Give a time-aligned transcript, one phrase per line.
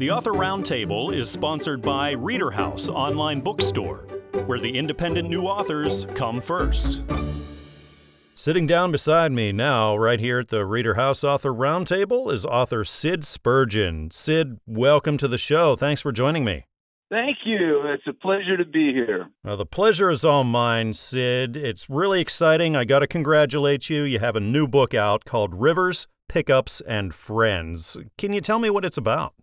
[0.00, 4.06] The Author Roundtable is sponsored by Reader House Online Bookstore,
[4.46, 7.02] where the independent new authors come first.
[8.34, 12.82] Sitting down beside me now, right here at the Reader House Author Roundtable, is author
[12.82, 14.10] Sid Spurgeon.
[14.10, 15.76] Sid, welcome to the show.
[15.76, 16.64] Thanks for joining me.
[17.10, 17.82] Thank you.
[17.84, 19.28] It's a pleasure to be here.
[19.44, 21.58] Well, the pleasure is all mine, Sid.
[21.58, 22.74] It's really exciting.
[22.74, 24.04] I got to congratulate you.
[24.04, 27.98] You have a new book out called Rivers, Pickups, and Friends.
[28.16, 29.34] Can you tell me what it's about?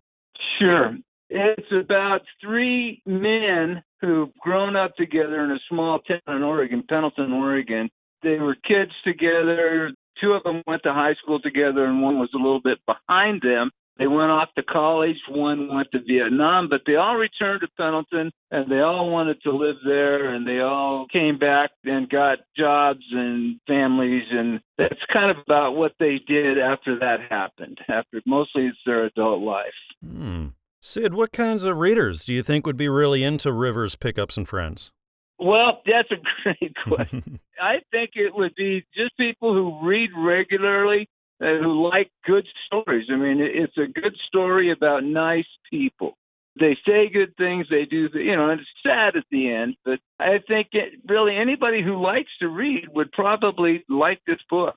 [0.60, 0.98] Sure.
[1.30, 7.34] It's about three men who've grown up together in a small town in Oregon, Pendleton,
[7.34, 7.90] Oregon,
[8.24, 9.92] they were kids together.
[10.22, 13.42] Two of them went to high school together, and one was a little bit behind
[13.42, 13.70] them.
[13.98, 15.18] They went off to college.
[15.30, 19.52] One went to Vietnam, but they all returned to Pendleton and they all wanted to
[19.52, 24.24] live there and they all came back and got jobs and families.
[24.32, 27.80] And that's kind of about what they did after that happened.
[27.90, 29.66] After mostly it's their adult life.
[30.06, 30.48] Hmm.
[30.82, 34.48] Sid, what kinds of readers do you think would be really into Rivers, Pickups, and
[34.48, 34.92] Friends?
[35.40, 37.40] Well, that's a great question.
[37.62, 41.10] I think it would be just people who read regularly
[41.40, 43.08] who like good stories.
[43.12, 46.14] I mean, it's a good story about nice people.
[46.60, 50.00] They say good things, they do, you know, and it's sad at the end, but
[50.20, 54.76] I think it, really anybody who likes to read would probably like this book.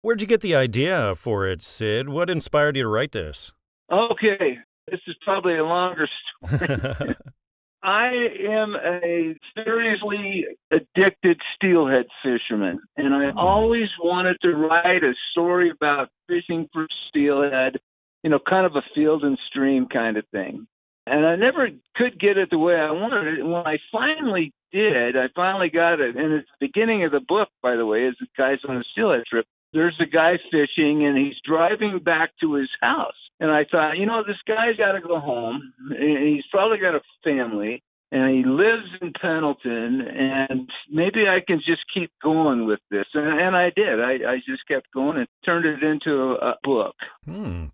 [0.00, 2.08] Where'd you get the idea for it, Sid?
[2.08, 3.52] What inspired you to write this?
[3.92, 4.58] Okay,
[4.90, 6.08] this is probably a longer
[6.46, 7.14] story.
[7.82, 8.10] I
[8.48, 16.08] am a seriously addicted steelhead fisherman, and I always wanted to write a story about
[16.28, 17.80] fishing for steelhead,
[18.22, 20.66] you know, kind of a field and stream kind of thing.
[21.06, 23.40] And I never could get it the way I wanted it.
[23.40, 26.16] And when I finally did, I finally got it.
[26.16, 28.84] And it's the beginning of the book, by the way, is the guy's on a
[28.92, 29.46] steelhead trip.
[29.72, 34.06] There's a guy fishing, and he's driving back to his house and I thought, you
[34.06, 35.72] know, this guy's got to go home.
[35.90, 37.82] And he's probably got a family,
[38.12, 40.00] and he lives in Pendleton.
[40.00, 43.06] And maybe I can just keep going with this.
[43.14, 44.00] And, and I did.
[44.00, 46.94] I, I just kept going and turned it into a, a book.
[47.24, 47.64] Hmm.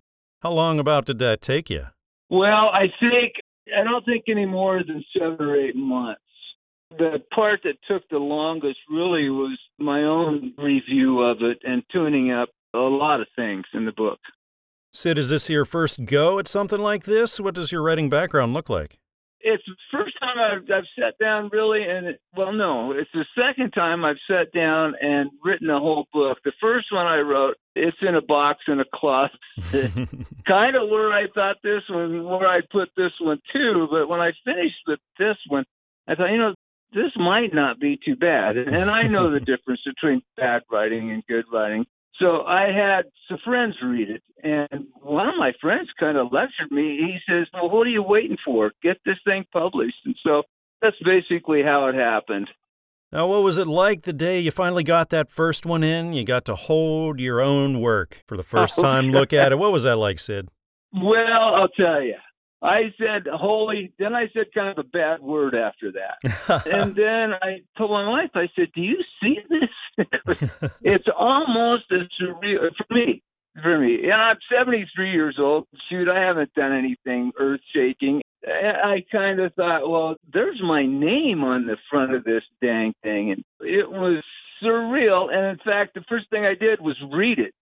[0.41, 1.85] How long about did that take you?
[2.31, 3.33] Well, I think
[3.77, 6.21] I don't think any more than seven or eight months.
[6.97, 12.31] The part that took the longest really was my own review of it and tuning
[12.31, 14.17] up a lot of things in the book.
[14.91, 17.39] Sid, is this your first go at something like this?
[17.39, 18.97] What does your writing background look like?
[19.41, 23.25] It's the first time I've, I've sat down really, and it, well, no, it's the
[23.37, 26.39] second time I've sat down and written a whole book.
[26.43, 29.39] The first one I wrote, it's in a box in a closet,
[30.47, 33.87] kind of where I thought this one, where I put this one too.
[33.89, 35.65] But when I finished with this one,
[36.07, 36.55] I thought, you know,
[36.93, 38.57] this might not be too bad.
[38.57, 41.85] And I know the difference between bad writing and good writing.
[42.19, 46.69] So I had some friends read it, and one of my friends kind of lectured
[46.69, 46.97] me.
[46.97, 48.71] He says, "Well, what are you waiting for?
[48.83, 50.43] Get this thing published." And so
[50.81, 52.49] that's basically how it happened.
[53.11, 56.13] Now, what was it like the day you finally got that first one in?
[56.13, 59.57] You got to hold your own work for the first oh, time, look at it.
[59.57, 60.49] What was that like, Sid?
[60.93, 62.15] Well, I'll tell you.
[62.61, 63.93] I said holy.
[63.99, 66.65] Then I said kind of a bad word after that.
[66.65, 70.49] and then I told my wife, I said, "Do you see this?
[70.81, 73.23] it's almost as surreal for me.
[73.61, 75.65] For me, and I'm 73 years old.
[75.89, 78.21] Shoot, I haven't done anything earth shaking.
[78.47, 83.31] I kind of thought, well, there's my name on the front of this dang thing,
[83.31, 84.23] and it was
[84.63, 85.33] surreal.
[85.33, 87.53] And in fact, the first thing I did was read it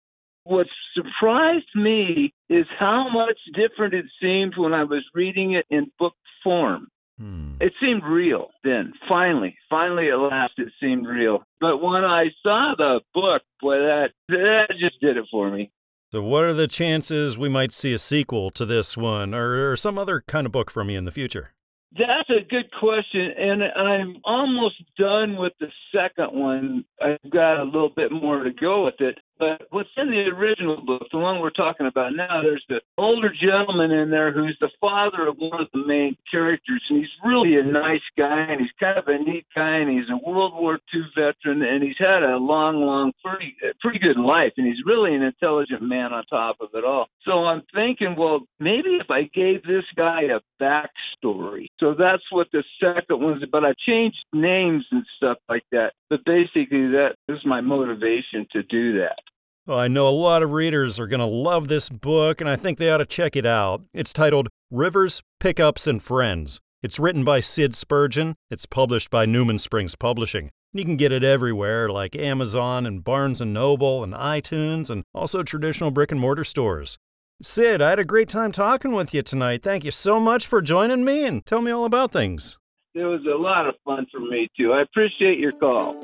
[0.47, 5.91] what surprised me is how much different it seemed when I was reading it in
[5.99, 6.89] book form.
[7.19, 7.55] Hmm.
[7.61, 8.93] It seemed real then.
[9.09, 11.43] Finally, finally, at last, it seemed real.
[11.61, 15.71] But when I saw the book, boy, that that just did it for me.
[16.13, 19.77] So, what are the chances we might see a sequel to this one, or, or
[19.77, 21.53] some other kind of book from you in the future?
[21.93, 26.85] That's a good question, and I'm almost done with the second one.
[27.01, 29.19] I've got a little bit more to go with it.
[29.39, 33.31] But what's in the original book, the one we're talking about now, there's the older
[33.31, 37.57] gentleman in there who's the father of one of the main characters, and he's really
[37.57, 40.79] a nice guy, and he's kind of a neat guy, and he's a World War
[40.95, 45.15] II veteran, and he's had a long, long, pretty, pretty good life, and he's really
[45.15, 47.07] an intelligent man on top of it all.
[47.25, 51.67] So I'm thinking, well, maybe if I gave this guy a backstory.
[51.81, 53.43] So that's what the second one's.
[53.51, 55.93] But I changed names and stuff like that.
[56.11, 59.19] But basically, that is my motivation to do that.
[59.67, 62.55] Well, I know a lot of readers are going to love this book, and I
[62.55, 63.83] think they ought to check it out.
[63.93, 66.61] It's titled Rivers, Pickups, and Friends.
[66.85, 68.37] It's written by Sid Spurgeon.
[68.49, 70.51] It's published by Newman Springs Publishing.
[70.73, 75.43] You can get it everywhere, like Amazon and Barnes & Noble and iTunes, and also
[75.43, 76.97] traditional brick and mortar stores.
[77.43, 79.63] Sid, I had a great time talking with you tonight.
[79.63, 82.57] Thank you so much for joining me and tell me all about things.
[82.95, 84.73] It was a lot of fun for me, too.
[84.73, 85.97] I appreciate your call.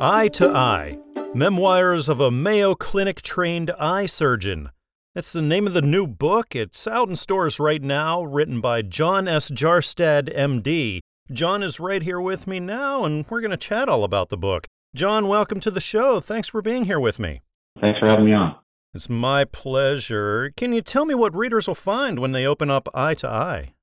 [0.00, 0.98] Eye to Eye
[1.34, 4.70] Memoirs of a Mayo Clinic Trained Eye Surgeon.
[5.14, 6.56] That's the name of the new book.
[6.56, 9.52] It's out in stores right now, written by John S.
[9.52, 10.98] Jarstad, MD.
[11.30, 14.36] John is right here with me now, and we're going to chat all about the
[14.36, 14.66] book.
[14.92, 16.18] John, welcome to the show.
[16.18, 17.42] Thanks for being here with me.
[17.80, 18.56] Thanks for having me on.
[18.92, 20.52] It's my pleasure.
[20.56, 23.74] Can you tell me what readers will find when they open up Eye to Eye?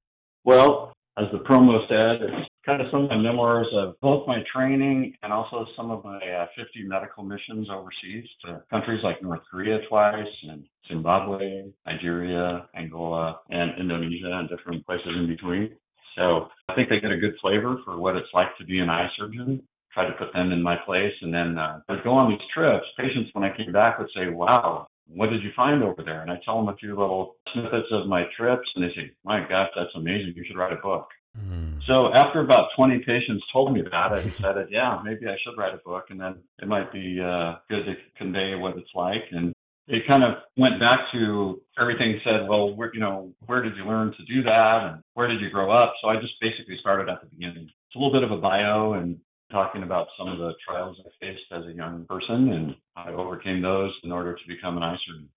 [0.43, 4.39] Well, as the promo said, it's kind of some of my memoirs of both my
[4.53, 9.41] training and also some of my uh, 50 medical missions overseas to countries like North
[9.49, 15.69] Korea twice and Zimbabwe, Nigeria, Angola, and Indonesia and different places in between.
[16.17, 18.89] So I think they get a good flavor for what it's like to be an
[18.89, 19.63] eye surgeon.
[19.97, 22.85] Try to put them in my place, and then uh, I'd go on these trips.
[22.97, 26.29] Patients, when I came back, would say, "Wow, what did you find over there?" And
[26.29, 29.69] I tell them a few little snippets of my trips, and they say, "My gosh,
[29.75, 30.33] that's amazing!
[30.35, 31.79] You should write a book." Mm.
[31.87, 35.73] So after about 20 patients told me that, I decided, yeah, maybe I should write
[35.73, 39.23] a book, and then it might be uh, good to convey what it's like.
[39.31, 39.53] And
[39.87, 43.85] it kind of went back to everything said, well, where, you know, where did you
[43.85, 45.93] learn to do that, and where did you grow up?
[46.01, 47.63] So I just basically started at the beginning.
[47.87, 49.17] It's a little bit of a bio and
[49.51, 53.61] talking about some of the trials I faced as a young person, and I overcame
[53.61, 55.29] those in order to become an eye surgeon.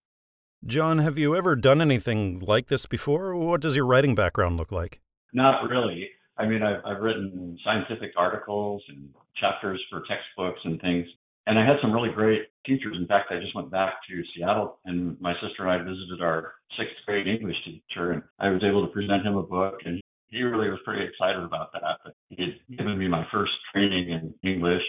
[0.66, 3.34] John, have you ever done anything like this before?
[3.34, 5.00] What does your writing background look like?
[5.32, 6.10] Not really.
[6.36, 9.08] I mean, I've, I've written scientific articles and
[9.40, 11.06] chapters for textbooks and things.
[11.46, 12.96] And I had some really great teachers.
[12.98, 16.54] In fact, I just went back to Seattle and my sister and I visited our
[16.76, 20.42] sixth grade English teacher and I was able to present him a book and he
[20.42, 21.98] really was pretty excited about that.
[22.04, 24.82] But he had given me my first training in English.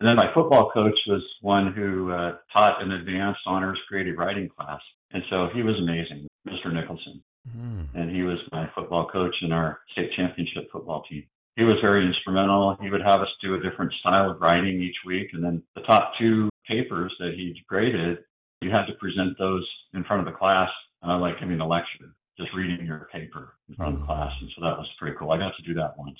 [0.00, 4.48] And then my football coach was one who uh, taught an advanced honors creative writing
[4.48, 4.80] class.
[5.12, 6.72] And so he was amazing, Mr.
[6.72, 7.22] Nicholson.
[7.56, 7.88] Mm.
[7.94, 11.24] And he was my football coach in our state championship football team.
[11.56, 12.76] He was very instrumental.
[12.80, 15.28] He would have us do a different style of writing each week.
[15.34, 18.18] And then the top two papers that he graded,
[18.60, 20.70] you had to present those in front of the class,
[21.06, 24.06] uh, like giving a lecture, just reading your paper in front of mm.
[24.06, 24.32] class.
[24.40, 25.30] And so that was pretty cool.
[25.30, 26.18] I got to do that once.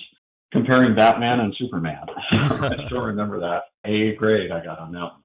[0.53, 2.05] Comparing Batman and Superman.
[2.31, 3.63] I still remember that.
[3.87, 5.23] A grade I got on that one.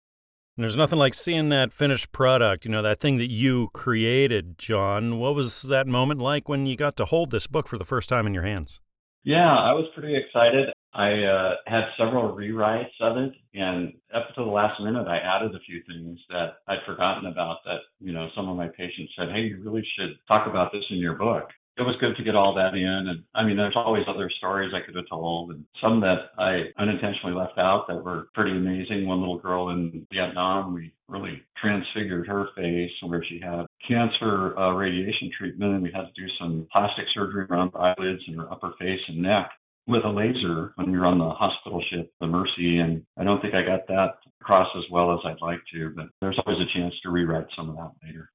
[0.57, 4.57] And there's nothing like seeing that finished product, you know, that thing that you created,
[4.57, 5.19] John.
[5.19, 8.09] What was that moment like when you got to hold this book for the first
[8.09, 8.81] time in your hands?
[9.23, 10.69] Yeah, I was pretty excited.
[10.97, 15.53] I uh, had several rewrites of it, and up to the last minute, I added
[15.53, 17.57] a few things that I'd forgotten about.
[17.65, 20.83] That you know, some of my patients said, "Hey, you really should talk about this
[20.89, 23.07] in your book." it was good to get all that in.
[23.07, 26.73] And I mean, there's always other stories I could have told, and some that I
[26.79, 29.05] unintentionally left out that were pretty amazing.
[29.05, 34.73] One little girl in Vietnam, we really transfigured her face where she had cancer uh,
[34.73, 38.51] radiation treatment, and we had to do some plastic surgery around the eyelids and her
[38.51, 39.51] upper face and neck
[39.87, 42.79] with a laser when you're on the hospital ship, the Mercy.
[42.79, 46.06] And I don't think I got that across as well as I'd like to, but
[46.21, 48.29] there's always a chance to rewrite some of that later.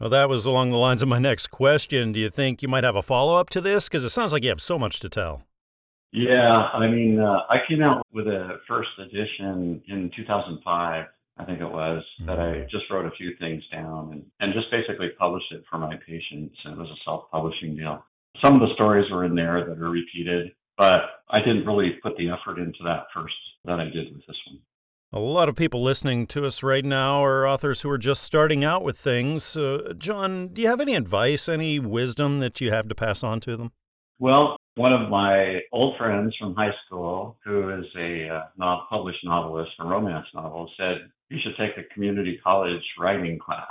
[0.00, 2.12] Well, that was along the lines of my next question.
[2.12, 3.88] Do you think you might have a follow up to this?
[3.88, 5.42] Because it sounds like you have so much to tell.
[6.12, 11.04] Yeah, I mean, uh, I came out with a first edition in 2005,
[11.36, 12.26] I think it was, mm-hmm.
[12.26, 15.78] that I just wrote a few things down and, and just basically published it for
[15.78, 16.56] my patients.
[16.64, 18.04] And it was a self publishing deal.
[18.40, 22.16] Some of the stories were in there that are repeated, but I didn't really put
[22.16, 24.60] the effort into that first that I did with this one.
[25.10, 28.62] A lot of people listening to us right now are authors who are just starting
[28.62, 29.56] out with things.
[29.56, 33.40] Uh, John, do you have any advice, any wisdom that you have to pass on
[33.40, 33.72] to them?
[34.18, 38.28] Well, one of my old friends from high school, who is a
[38.60, 43.66] uh, published novelist, a romance novel, said you should take a community college writing class.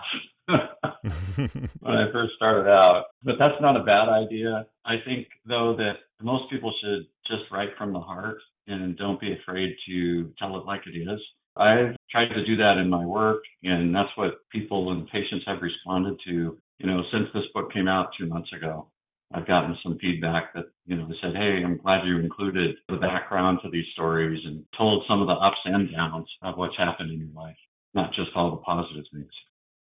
[0.48, 3.06] when I first started out.
[3.24, 4.68] But that's not a bad idea.
[4.86, 8.38] I think, though, that most people should just write from the heart
[8.68, 11.20] and don't be afraid to tell it like it is.
[11.56, 15.62] I've tried to do that in my work, and that's what people and patients have
[15.62, 18.88] responded to, you know, since this book came out two months ago.
[19.34, 22.96] I've gotten some feedback that, you know, they said, hey, I'm glad you included the
[22.96, 27.12] background to these stories and told some of the ups and downs of what's happened
[27.12, 27.58] in your life,
[27.94, 29.32] not just all the positive things.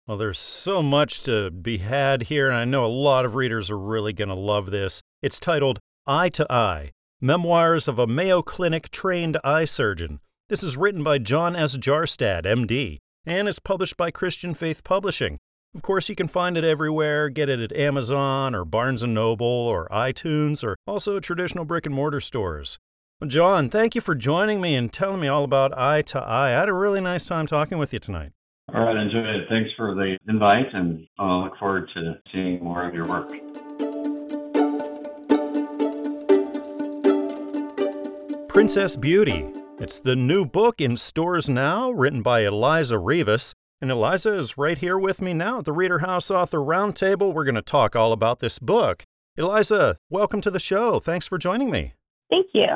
[0.06, 3.70] Well, there's so much to be had here, and I know a lot of readers
[3.70, 5.02] are really going to love this.
[5.22, 10.20] It's titled Eye to Eye Memoirs of a Mayo Clinic Trained Eye Surgeon.
[10.48, 11.76] This is written by John S.
[11.76, 15.38] Jarstad, MD, and is published by Christian Faith Publishing.
[15.72, 17.28] Of course, you can find it everywhere.
[17.28, 21.94] Get it at Amazon or Barnes & Noble or iTunes or also traditional brick and
[21.94, 22.78] mortar stores.
[23.24, 26.48] John, thank you for joining me and telling me all about Eye to Eye.
[26.48, 28.32] I had a really nice time talking with you tonight.
[28.74, 29.46] All right, enjoyed it.
[29.48, 33.30] Thanks for the invite, and I look forward to seeing more of your work.
[38.48, 39.52] Princess Beauty.
[39.78, 43.54] It's the new book in stores now, written by Eliza Rivas.
[43.82, 47.32] And Eliza is right here with me now at the Reader House Author Roundtable.
[47.32, 49.04] We're going to talk all about this book.
[49.38, 51.00] Eliza, welcome to the show.
[51.00, 51.94] Thanks for joining me.
[52.28, 52.66] Thank you.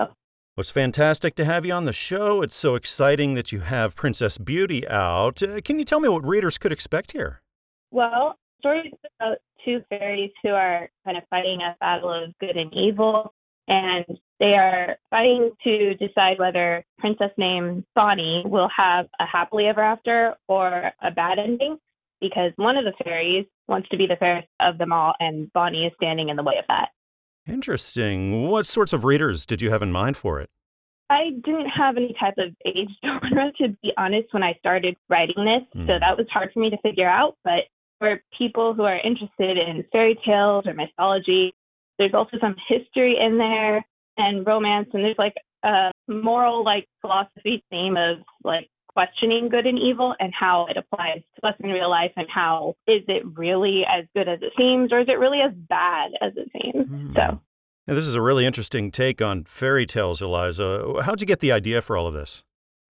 [0.57, 2.41] It's fantastic to have you on the show.
[2.41, 5.43] It's so exciting that you have Princess Beauty out.
[5.43, 7.43] Uh, can you tell me what readers could expect here?
[7.91, 12.73] Well, stories about two fairies who are kind of fighting a battle of good and
[12.73, 13.35] evil,
[13.69, 14.05] and
[14.41, 20.35] they are fighting to decide whether princess named Bonnie will have a happily ever after
[20.49, 21.79] or a bad ending
[22.21, 25.87] because one of the fairies wants to be the fairest of them all and Bonnie
[25.87, 26.89] is standing in the way of that.
[27.47, 28.49] Interesting.
[28.49, 30.51] What sorts of readers did you have in mind for it?
[31.11, 35.45] I didn't have any type of age genre to be honest when I started writing
[35.45, 35.87] this, mm.
[35.87, 36.01] so hmm.
[36.01, 37.65] that was hard for me to figure out, but
[37.99, 41.55] for people who are interested in fairy tales or mythology,
[41.99, 43.85] there's also some history in there
[44.17, 45.35] and romance, and there's like
[45.65, 51.21] a moral, like philosophy theme of like questioning good and evil and how it applies
[51.35, 54.93] to us in real life and how is it really as good as it seems
[54.93, 56.87] or is it really as bad as it seems?
[56.87, 57.15] Mm.
[57.15, 57.41] So.
[57.87, 61.03] Now, this is a really interesting take on fairy tales, Eliza.
[61.03, 62.45] How'd you get the idea for all of this?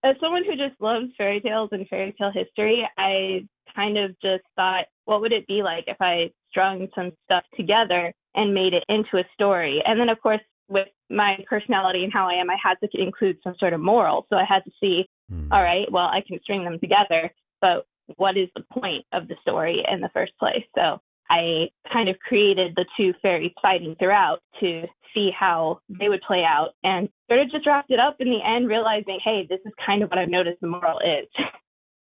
[0.04, 4.44] As someone who just loves fairy tales and fairy tale history, I kind of just
[4.54, 8.84] thought, what would it be like if I strung some stuff together and made it
[8.88, 9.82] into a story?
[9.84, 13.38] And then, of course, with my personality and how I am, I had to include
[13.44, 14.26] some sort of moral.
[14.30, 15.48] So I had to see, mm.
[15.52, 17.86] all right, well, I can string them together, but
[18.16, 20.64] what is the point of the story in the first place?
[20.74, 21.00] So
[21.30, 24.82] I kind of created the two fairies fighting throughout to
[25.14, 28.40] see how they would play out and sort of just wrapped it up in the
[28.44, 31.28] end, realizing, hey, this is kind of what I've noticed the moral is.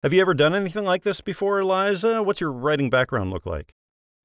[0.03, 2.21] Have you ever done anything like this before, Eliza?
[2.21, 3.73] What's your writing background look like?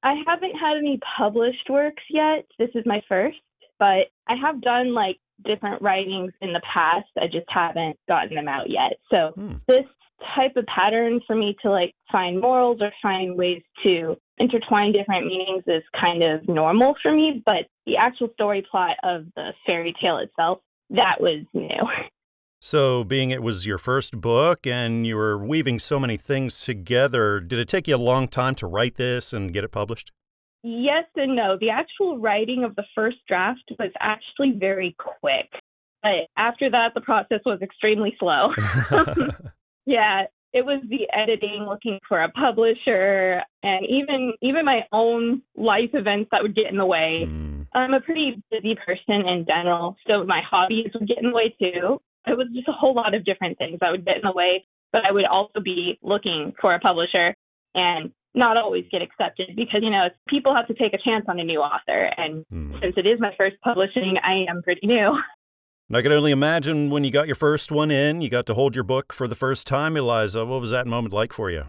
[0.02, 2.46] I haven't had any published works yet.
[2.58, 3.36] This is my first
[3.80, 7.08] but I have done like different writings in the past.
[7.16, 9.00] I just haven't gotten them out yet.
[9.10, 9.54] So hmm.
[9.66, 9.86] this
[10.36, 15.26] type of pattern for me to like find morals or find ways to intertwine different
[15.26, 19.94] meanings is kind of normal for me, but the actual story plot of the fairy
[20.00, 20.58] tale itself,
[20.90, 21.68] that was new.
[22.62, 27.40] So, being it was your first book and you were weaving so many things together,
[27.40, 30.12] did it take you a long time to write this and get it published?
[30.62, 31.56] Yes and no.
[31.58, 35.48] The actual writing of the first draft was actually very quick.
[36.02, 38.52] But after that, the process was extremely slow.
[39.86, 45.90] yeah, it was the editing, looking for a publisher, and even even my own life
[45.94, 47.24] events that would get in the way.
[47.26, 47.66] Mm.
[47.72, 51.54] I'm a pretty busy person in general, so my hobbies would get in the way
[51.58, 52.00] too.
[52.26, 54.66] It was just a whole lot of different things that would get in the way,
[54.92, 57.34] but I would also be looking for a publisher.
[57.74, 61.40] And not always get accepted because you know people have to take a chance on
[61.40, 62.80] a new author and mm.
[62.80, 65.18] since it is my first publishing i am pretty new
[65.88, 68.54] and i can only imagine when you got your first one in you got to
[68.54, 71.64] hold your book for the first time eliza what was that moment like for you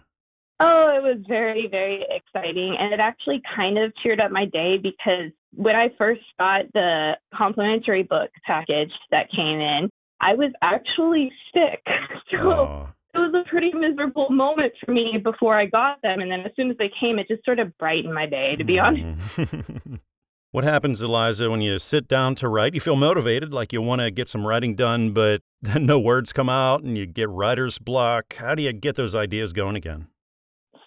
[0.60, 4.78] oh it was very very exciting and it actually kind of cheered up my day
[4.78, 9.90] because when i first got the complimentary book package that came in
[10.22, 11.84] i was actually sick
[12.32, 16.22] so oh it was a pretty miserable moment for me before I got them.
[16.22, 18.64] And then as soon as they came, it just sort of brightened my day, to
[18.64, 19.42] be mm-hmm.
[19.42, 20.02] honest.
[20.52, 22.74] what happens, Eliza, when you sit down to write?
[22.74, 26.32] You feel motivated, like you want to get some writing done, but then no words
[26.32, 28.36] come out and you get writer's block.
[28.36, 30.08] How do you get those ideas going again?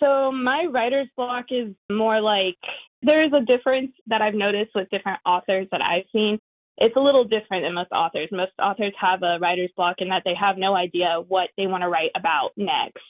[0.01, 2.57] So, my writer's block is more like
[3.03, 6.39] there is a difference that I've noticed with different authors that I've seen
[6.79, 8.29] it's a little different than most authors.
[8.33, 11.83] Most authors have a writer's block in that they have no idea what they want
[11.83, 13.03] to write about next.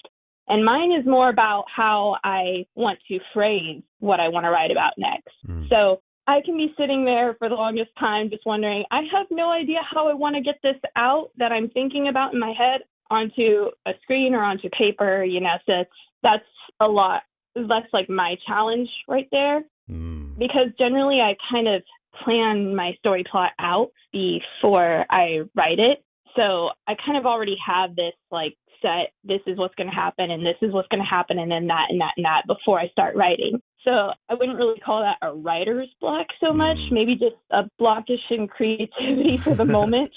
[0.48, 4.70] And mine is more about how I want to phrase what I want to write
[4.70, 5.32] about next.
[5.48, 5.68] Mm.
[5.70, 9.50] So I can be sitting there for the longest time just wondering, I have no
[9.50, 12.82] idea how I want to get this out that I'm thinking about in my head
[13.10, 15.84] onto a screen or onto paper, you know, so
[16.22, 16.44] that's,
[16.80, 17.22] a lot.
[17.54, 19.62] That's like my challenge right there.
[19.90, 20.38] Mm.
[20.38, 21.82] because generally I kind of
[22.22, 26.02] plan my story plot out before I write it.
[26.36, 30.30] So I kind of already have this like set, this is what's going to happen,
[30.30, 32.78] and this is what's going to happen, and then that and that and that before
[32.80, 33.60] I start writing.
[33.84, 36.92] So I wouldn't really call that a writer's block so much, Mm.
[36.92, 40.10] maybe just a blockish in creativity for the moment.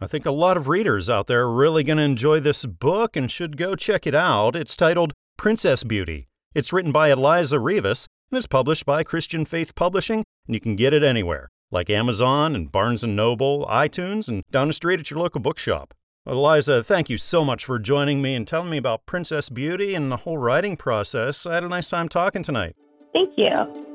[0.00, 3.16] I think a lot of readers out there are really going to enjoy this book
[3.16, 4.56] and should go check it out.
[4.56, 6.28] It's titled Princess Beauty.
[6.54, 10.74] It's written by Eliza Rivas and is published by Christian Faith Publishing, and you can
[10.74, 15.08] get it anywhere, like Amazon and Barnes & Noble, iTunes, and down the street at
[15.08, 15.94] your local bookshop.
[16.26, 20.10] Eliza, thank you so much for joining me and telling me about Princess Beauty and
[20.10, 21.46] the whole writing process.
[21.46, 22.74] I had a nice time talking tonight.
[23.12, 23.86] Thank you.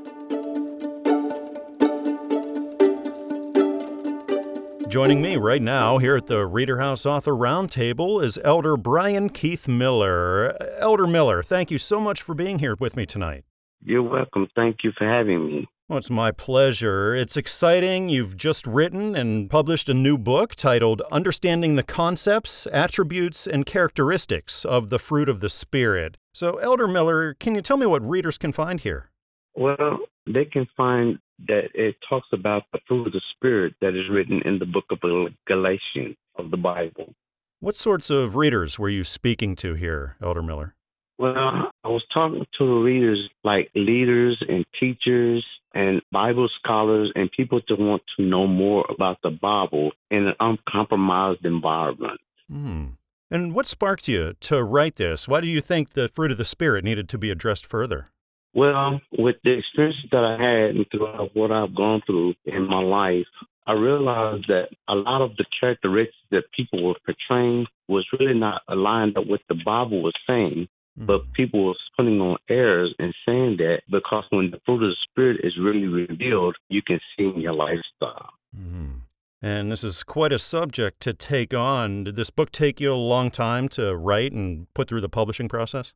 [4.87, 9.67] Joining me right now here at the Reader House Author Roundtable is Elder Brian Keith
[9.67, 10.55] Miller.
[10.79, 13.43] Elder Miller, thank you so much for being here with me tonight.
[13.83, 14.47] You're welcome.
[14.55, 15.67] Thank you for having me.
[15.87, 17.13] Well, it's my pleasure.
[17.13, 18.09] It's exciting.
[18.09, 24.65] You've just written and published a new book titled Understanding the Concepts, Attributes, and Characteristics
[24.65, 26.17] of the Fruit of the Spirit.
[26.33, 29.11] So, Elder Miller, can you tell me what readers can find here?
[29.53, 34.09] Well, they can find that it talks about the fruit of the Spirit that is
[34.11, 34.99] written in the book of
[35.45, 37.13] Galatians of the Bible.
[37.59, 40.74] What sorts of readers were you speaking to here, Elder Miller?
[41.17, 47.61] Well, I was talking to readers like leaders and teachers and Bible scholars and people
[47.67, 52.19] that want to know more about the Bible in an uncompromised environment.
[52.49, 52.85] Hmm.
[53.31, 55.27] And what sparked you to write this?
[55.27, 58.07] Why do you think the fruit of the Spirit needed to be addressed further?
[58.53, 62.81] Well, with the experience that I had and throughout what I've gone through in my
[62.81, 63.25] life,
[63.67, 68.61] I realized that a lot of the characteristics that people were portraying was really not
[68.69, 70.67] aligned up with the Bible was saying.
[70.97, 74.95] But people was putting on airs and saying that because when the fruit of the
[75.09, 78.31] Spirit is really revealed, you can see in your lifestyle.
[78.57, 78.99] Mm-hmm.
[79.41, 82.05] And this is quite a subject to take on.
[82.05, 85.49] Did this book take you a long time to write and put through the publishing
[85.49, 85.93] process?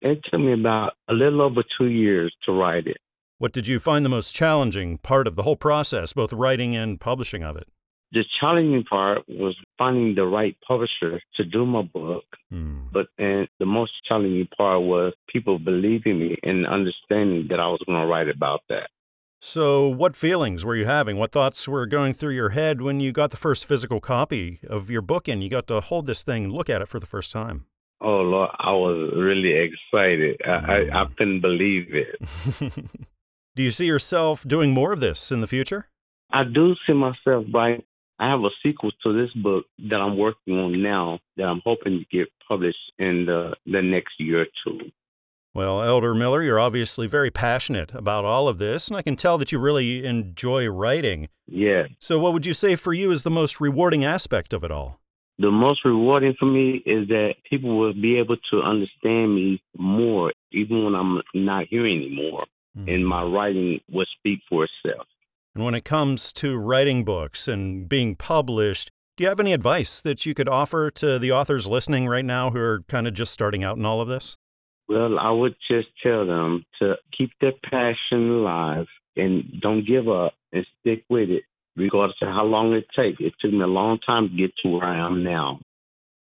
[0.00, 2.96] It took me about a little over two years to write it.
[3.38, 7.00] What did you find the most challenging part of the whole process, both writing and
[7.00, 7.68] publishing of it?
[8.10, 12.24] The challenging part was finding the right publisher to do my book.
[12.50, 12.80] Hmm.
[12.92, 17.80] But and the most challenging part was people believing me and understanding that I was
[17.86, 18.90] going to write about that.
[19.40, 21.16] So, what feelings were you having?
[21.16, 24.90] What thoughts were going through your head when you got the first physical copy of
[24.90, 27.06] your book and you got to hold this thing and look at it for the
[27.06, 27.66] first time?
[28.00, 30.40] Oh Lord, I was really excited.
[30.44, 32.18] I I, I couldn't believe it.
[33.56, 35.86] Do you see yourself doing more of this in the future?
[36.30, 37.84] I do see myself right.
[38.18, 42.00] I have a sequel to this book that I'm working on now that I'm hoping
[42.00, 44.90] to get published in the the next year or two.
[45.54, 49.38] Well, Elder Miller, you're obviously very passionate about all of this, and I can tell
[49.38, 51.28] that you really enjoy writing.
[51.46, 51.86] Yeah.
[51.98, 55.00] So, what would you say for you is the most rewarding aspect of it all?
[55.38, 60.32] The most rewarding for me is that people will be able to understand me more,
[60.52, 63.04] even when I'm not here anymore, and mm-hmm.
[63.04, 65.06] my writing will speak for itself.
[65.58, 70.00] And when it comes to writing books and being published, do you have any advice
[70.02, 73.32] that you could offer to the authors listening right now who are kind of just
[73.32, 74.36] starting out in all of this?
[74.88, 80.34] Well, I would just tell them to keep their passion alive and don't give up
[80.52, 81.42] and stick with it,
[81.74, 83.20] regardless of how long it takes.
[83.20, 85.58] It took me a long time to get to where I am now.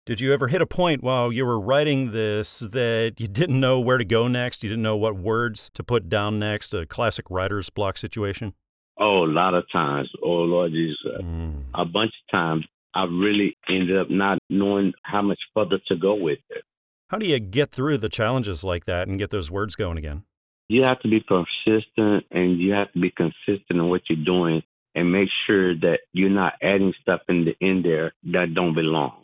[0.08, 3.80] Did you ever hit a point while you were writing this that you didn't know
[3.80, 4.63] where to go next?
[4.63, 6.73] You didn't know what words to put down next?
[6.73, 8.56] A classic writer's block situation?
[9.00, 10.10] Oh, a lot of times.
[10.24, 11.22] Oh, Lord Jesus.
[11.22, 11.64] Mm.
[11.74, 16.16] A bunch of times I really ended up not knowing how much further to go
[16.16, 16.64] with it.
[17.10, 20.24] How do you get through the challenges like that and get those words going again?
[20.68, 24.62] You have to be persistent and you have to be consistent in what you're doing
[24.96, 29.24] and make sure that you're not adding stuff in the in there that don't belong.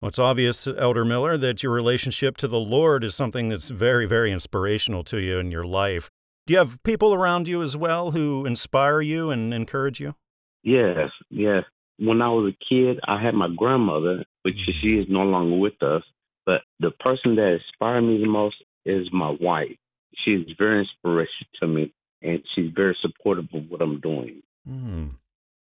[0.00, 4.06] Well, it's obvious, Elder Miller, that your relationship to the Lord is something that's very,
[4.06, 6.08] very inspirational to you in your life.
[6.48, 10.14] Do you have people around you as well who inspire you and encourage you?
[10.62, 11.64] Yes, yes.
[11.98, 15.82] When I was a kid, I had my grandmother, which she is no longer with
[15.82, 16.02] us.
[16.46, 18.56] But the person that inspired me the most
[18.86, 19.76] is my wife.
[20.24, 24.40] She's very inspirational to me, and she's very supportive of what I'm doing.
[24.66, 25.08] Hmm.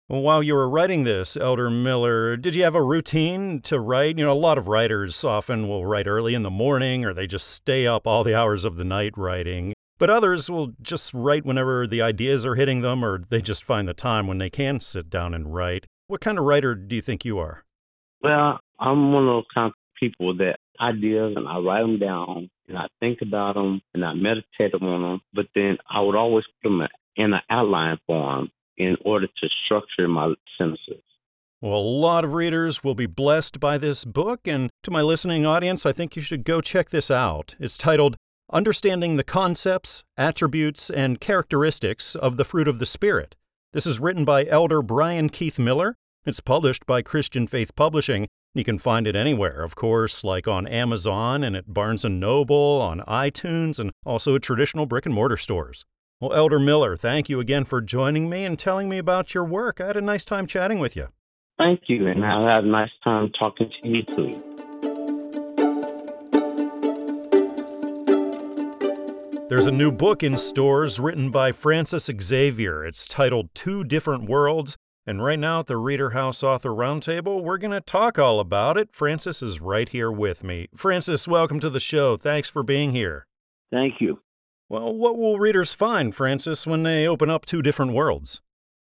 [0.09, 4.17] Well, while you were writing this, Elder Miller, did you have a routine to write?
[4.17, 7.27] You know, a lot of writers often will write early in the morning or they
[7.27, 9.75] just stay up all the hours of the night writing.
[10.01, 13.87] But others will just write whenever the ideas are hitting them or they just find
[13.87, 15.85] the time when they can sit down and write.
[16.07, 17.65] What kind of writer do you think you are?
[18.23, 22.49] Well, I'm one of those kind of people that ideas and I write them down
[22.67, 25.21] and I think about them and I meditate on them.
[25.35, 26.81] But then I would always put them
[27.17, 31.03] in an outline form in order to structure my sentences.
[31.61, 35.45] Well, a lot of readers will be blessed by this book, and to my listening
[35.45, 37.55] audience, I think you should go check this out.
[37.61, 38.17] It's titled
[38.53, 43.37] Understanding the Concepts, Attributes, and Characteristics of the Fruit of the Spirit.
[43.73, 45.95] This is written by Elder Brian Keith Miller.
[46.27, 48.27] It's published by Christian Faith Publishing.
[48.53, 52.81] You can find it anywhere, of course, like on Amazon and at Barnes & Noble,
[52.83, 55.85] on iTunes, and also at traditional brick and mortar stores.
[56.21, 59.81] Well, Elder Miller, thank you again for joining me and telling me about your work.
[59.81, 61.07] I had a nice time chatting with you.
[61.57, 64.43] Thank you, and I had a nice time talking to you too.
[69.51, 72.85] There's a new book in stores written by Francis Xavier.
[72.85, 74.77] It's titled Two Different Worlds.
[75.05, 78.77] And right now at the Reader House Author Roundtable, we're going to talk all about
[78.77, 78.91] it.
[78.93, 80.69] Francis is right here with me.
[80.77, 82.17] Francis, welcome to the show.
[82.17, 83.27] Thanks for being here.
[83.73, 84.21] Thank you.
[84.69, 88.41] Well, what will readers find, Francis, when they open up Two Different Worlds?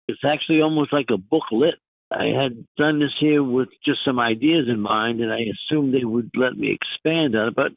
[0.08, 1.76] It's actually almost like a booklet
[2.10, 6.06] I had done this here with just some ideas in mind, and I assumed they
[6.06, 7.72] would let me expand on it, but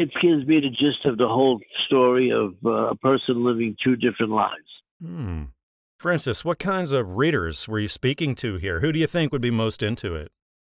[0.00, 3.96] it gives me the gist of the whole story of uh, a person living two
[3.96, 4.54] different lives.
[5.04, 5.44] Hmm.
[5.98, 8.80] Francis, what kinds of readers were you speaking to here?
[8.80, 10.32] Who do you think would be most into it?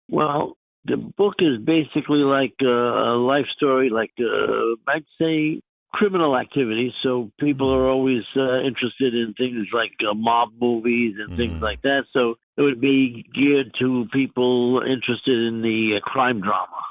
[0.10, 5.62] Well, the book is basically like a life story, like uh, I'd say
[5.94, 6.92] criminal activities.
[7.04, 11.38] So people are always uh, interested in things like uh, mob movies and mm.
[11.38, 12.04] things like that.
[12.12, 16.82] So it would be geared to people interested in the uh, crime drama.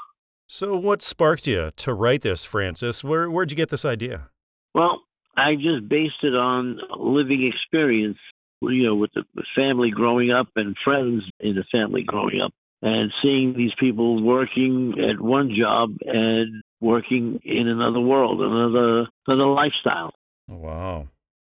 [0.53, 3.03] So, what sparked you to write this, Francis?
[3.03, 4.29] Where where'd you get this idea?
[4.75, 5.01] Well,
[5.35, 8.19] I just based it on living experience.
[8.61, 9.23] You know, with the
[9.55, 12.51] family growing up and friends in the family growing up,
[12.83, 19.49] and seeing these people working at one job and working in another world, another another
[19.49, 20.11] lifestyle.
[20.47, 21.07] Wow.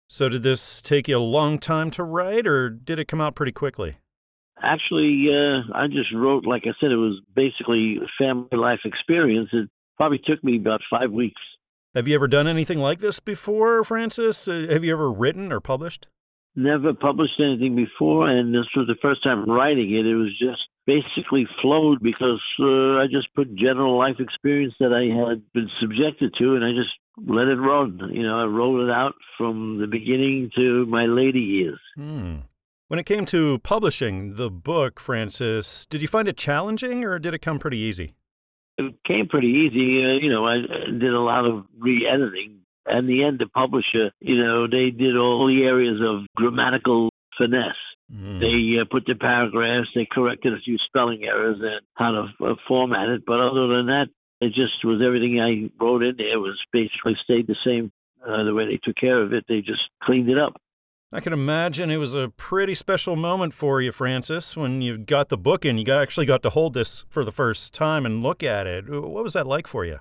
[0.06, 3.34] So did this take you a long time to write or did it come out
[3.34, 3.96] pretty quickly?
[4.64, 9.50] Actually, uh, I just wrote, like I said, it was basically family life experience.
[9.52, 11.40] It probably took me about five weeks.
[11.94, 14.48] Have you ever done anything like this before, Francis?
[14.48, 16.08] Uh, have you ever written or published?
[16.56, 20.06] Never published anything before, and this was the first time writing it.
[20.06, 25.06] It was just basically flowed because uh, I just put general life experience that I
[25.06, 28.10] had been subjected to, and I just let it run.
[28.12, 31.80] You know, I wrote it out from the beginning to my later years.
[31.96, 32.36] Hmm.
[32.88, 37.34] When it came to publishing the book, Francis, did you find it challenging or did
[37.34, 38.14] it come pretty easy?
[38.76, 40.04] It came pretty easy.
[40.04, 40.56] Uh, you know, I
[40.90, 42.60] did a lot of re editing.
[42.86, 47.74] And the end, the publisher, you know, they did all the areas of grammatical finesse
[48.12, 48.40] Mm.
[48.40, 52.54] They uh, put the paragraphs, they corrected a few spelling errors and how to uh,
[52.68, 53.22] format it.
[53.26, 54.06] But other than that,
[54.40, 57.90] it just was everything I wrote in there was basically stayed the same.
[58.24, 60.56] Uh, the way they took care of it, they just cleaned it up.
[61.14, 65.28] I can imagine it was a pretty special moment for you, Francis, when you got
[65.28, 68.20] the book and you got, actually got to hold this for the first time and
[68.20, 68.90] look at it.
[68.90, 70.00] What was that like for you?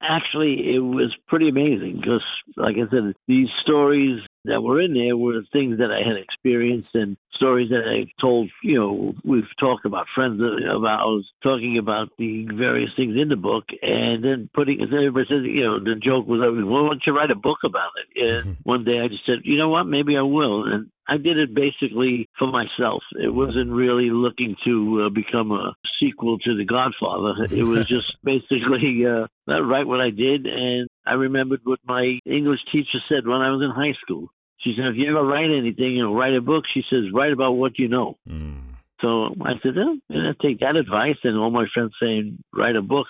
[0.00, 2.24] Actually, it was pretty amazing because,
[2.56, 6.90] like I said, these stories that were in there were things that I had experienced
[6.94, 8.50] and stories that I told.
[8.62, 13.36] You know, we've talked about friends of ours talking about the various things in the
[13.36, 14.80] book, and then putting.
[14.82, 17.58] As Everybody says, you know, the joke was, "Well, why don't you write a book
[17.64, 19.84] about it?" And one day I just said, "You know what?
[19.84, 23.02] Maybe I will." And I did it basically for myself.
[23.12, 27.44] It wasn't really looking to uh, become a sequel to The Godfather.
[27.50, 30.46] It was just basically uh, write what I did.
[30.46, 34.28] And I remembered what my English teacher said when I was in high school.
[34.58, 36.64] She said, if you ever write anything, you know, write a book.
[36.72, 38.16] She says, write about what you know.
[38.28, 38.62] Mm.
[39.02, 41.16] So I said, oh, I take that advice.
[41.24, 43.06] And all my friends saying, write a book.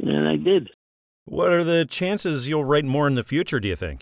[0.00, 0.70] And I did.
[1.26, 4.00] What are the chances you'll write more in the future, do you think?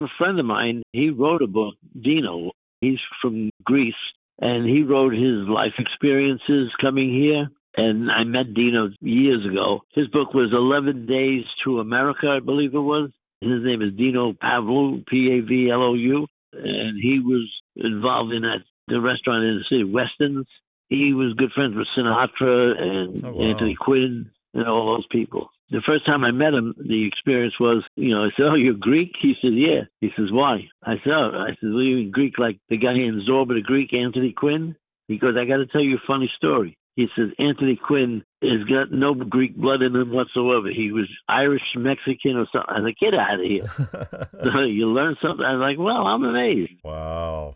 [0.00, 2.52] A friend of mine, he wrote a book, Dino.
[2.80, 3.94] He's from Greece,
[4.40, 7.48] and he wrote his life experiences coming here.
[7.76, 9.80] And I met Dino years ago.
[9.94, 13.10] His book was 11 Days to America, I believe it was.
[13.40, 18.32] His name is Dino Pavlou, P A V L O U, and he was involved
[18.32, 20.46] in that the restaurant in the city, Weston's.
[20.88, 23.50] He was good friends with Sinatra and oh, wow.
[23.50, 25.48] Anthony Quinn and all those people.
[25.70, 28.74] The first time I met him, the experience was, you know, I said, "Oh, you're
[28.74, 32.38] Greek?" He said, "Yeah." He says, "Why?" I said, "Oh," I said, "Well, you Greek
[32.38, 34.76] like the guy in Zorba the Greek, Anthony Quinn?"
[35.08, 38.62] He goes, "I got to tell you a funny story." He says Anthony Quinn has
[38.64, 40.68] got no Greek blood in him whatsoever.
[40.68, 42.68] He was Irish, Mexican, or something.
[42.68, 44.66] I was like, get out of here.
[44.66, 45.44] you learn something.
[45.44, 46.72] I was like, well, I'm amazed.
[46.84, 47.54] Wow.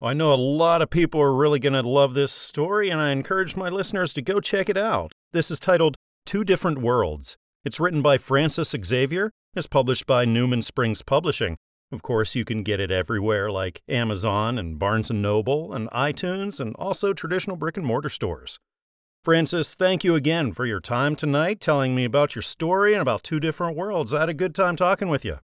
[0.00, 3.00] Well, I know a lot of people are really going to love this story, and
[3.00, 5.10] I encourage my listeners to go check it out.
[5.32, 7.36] This is titled Two Different Worlds.
[7.64, 11.56] It's written by Francis Xavier, is published by Newman Springs Publishing.
[11.90, 16.60] Of course, you can get it everywhere like Amazon and Barnes & Noble and iTunes
[16.60, 18.58] and also traditional brick and mortar stores.
[19.26, 23.24] Francis, thank you again for your time tonight telling me about your story and about
[23.24, 24.14] two different worlds.
[24.14, 25.38] I had a good time talking with you.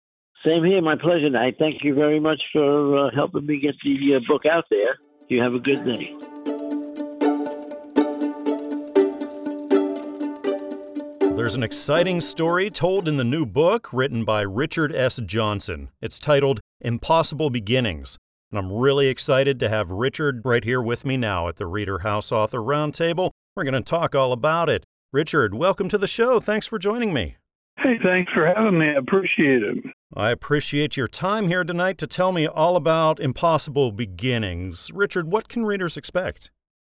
[0.46, 1.36] Same here, my pleasure.
[1.36, 4.98] I thank you very much for uh, helping me get the uh, book out there.
[5.26, 6.14] You have a good day.
[11.34, 15.18] There's an exciting story told in the new book written by Richard S.
[15.26, 15.88] Johnson.
[16.00, 18.16] It's titled Impossible Beginnings.
[18.52, 22.00] And I'm really excited to have Richard right here with me now at the Reader
[22.00, 23.30] House Author Roundtable.
[23.56, 24.84] We're going to talk all about it.
[25.10, 26.38] Richard, welcome to the show.
[26.38, 27.36] Thanks for joining me.
[27.78, 28.90] Hey, thanks for having me.
[28.90, 29.84] I appreciate it.
[30.14, 34.90] I appreciate your time here tonight to tell me all about Impossible Beginnings.
[34.92, 36.50] Richard, what can readers expect?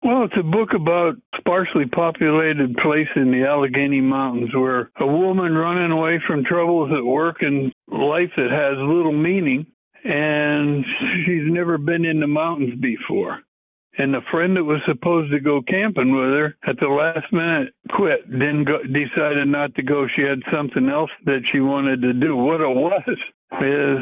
[0.02, 5.06] Well, it's a book about a sparsely populated place in the Allegheny Mountains where a
[5.06, 9.66] woman running away from troubles at work and life that has little meaning,
[10.04, 10.84] and
[11.24, 13.40] she's never been in the mountains before.
[13.96, 17.74] And the friend that was supposed to go camping with her at the last minute
[17.90, 20.06] quit, then go, decided not to go.
[20.16, 22.34] She had something else that she wanted to do.
[22.34, 23.98] What it was is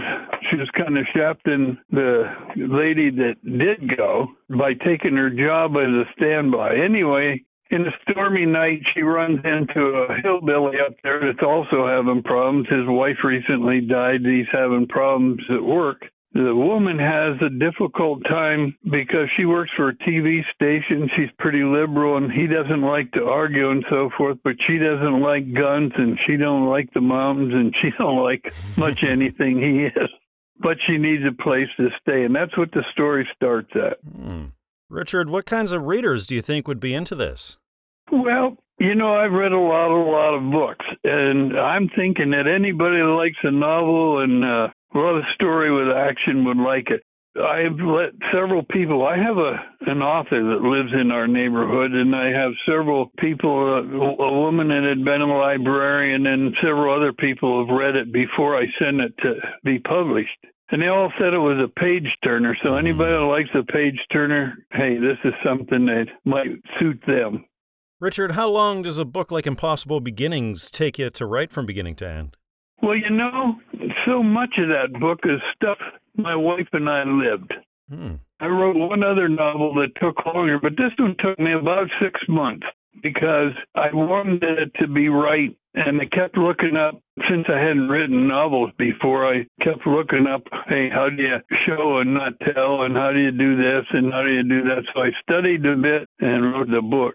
[0.50, 2.24] she was kind of shafting the
[2.56, 6.76] lady that did go by taking her job as a standby.
[6.76, 12.22] Anyway, in a stormy night, she runs into a hillbilly up there that's also having
[12.22, 12.68] problems.
[12.68, 14.20] His wife recently died.
[14.22, 16.04] He's having problems at work
[16.34, 21.10] the woman has a difficult time because she works for a TV station.
[21.14, 25.20] She's pretty liberal and he doesn't like to argue and so forth, but she doesn't
[25.20, 30.00] like guns and she don't like the mountains and she don't like much anything he
[30.00, 30.10] is.
[30.58, 33.98] But she needs a place to stay and that's what the story starts at.
[34.00, 34.46] Hmm.
[34.88, 37.58] Richard, what kinds of readers do you think would be into this?
[38.12, 42.46] Well, you know, I've read a lot, a lot of books, and I'm thinking that
[42.46, 47.02] anybody that likes a novel and uh, well, a story with action would like it.
[47.40, 49.06] I've let several people.
[49.06, 49.56] I have a
[49.90, 53.48] an author that lives in our neighborhood, and I have several people.
[53.48, 58.12] A, a woman that had been a librarian, and several other people have read it
[58.12, 60.36] before I sent it to be published.
[60.70, 62.56] And they all said it was a page turner.
[62.62, 66.48] So anybody that likes a page turner, hey, this is something that might
[66.78, 67.44] suit them.
[68.02, 71.94] Richard, how long does a book like Impossible Beginnings take you to write from beginning
[71.94, 72.36] to end?
[72.82, 73.54] Well, you know,
[74.04, 75.78] so much of that book is stuff
[76.16, 77.54] my wife and I lived.
[77.88, 78.14] Hmm.
[78.40, 82.18] I wrote one other novel that took longer, but this one took me about six
[82.28, 82.66] months
[83.04, 85.56] because I wanted it to be right.
[85.74, 90.42] And I kept looking up, since I hadn't written novels before, I kept looking up,
[90.66, 91.38] hey, how do you
[91.68, 92.82] show and not tell?
[92.82, 93.86] And how do you do this?
[93.92, 94.82] And how do you do that?
[94.92, 97.14] So I studied a bit and wrote the book.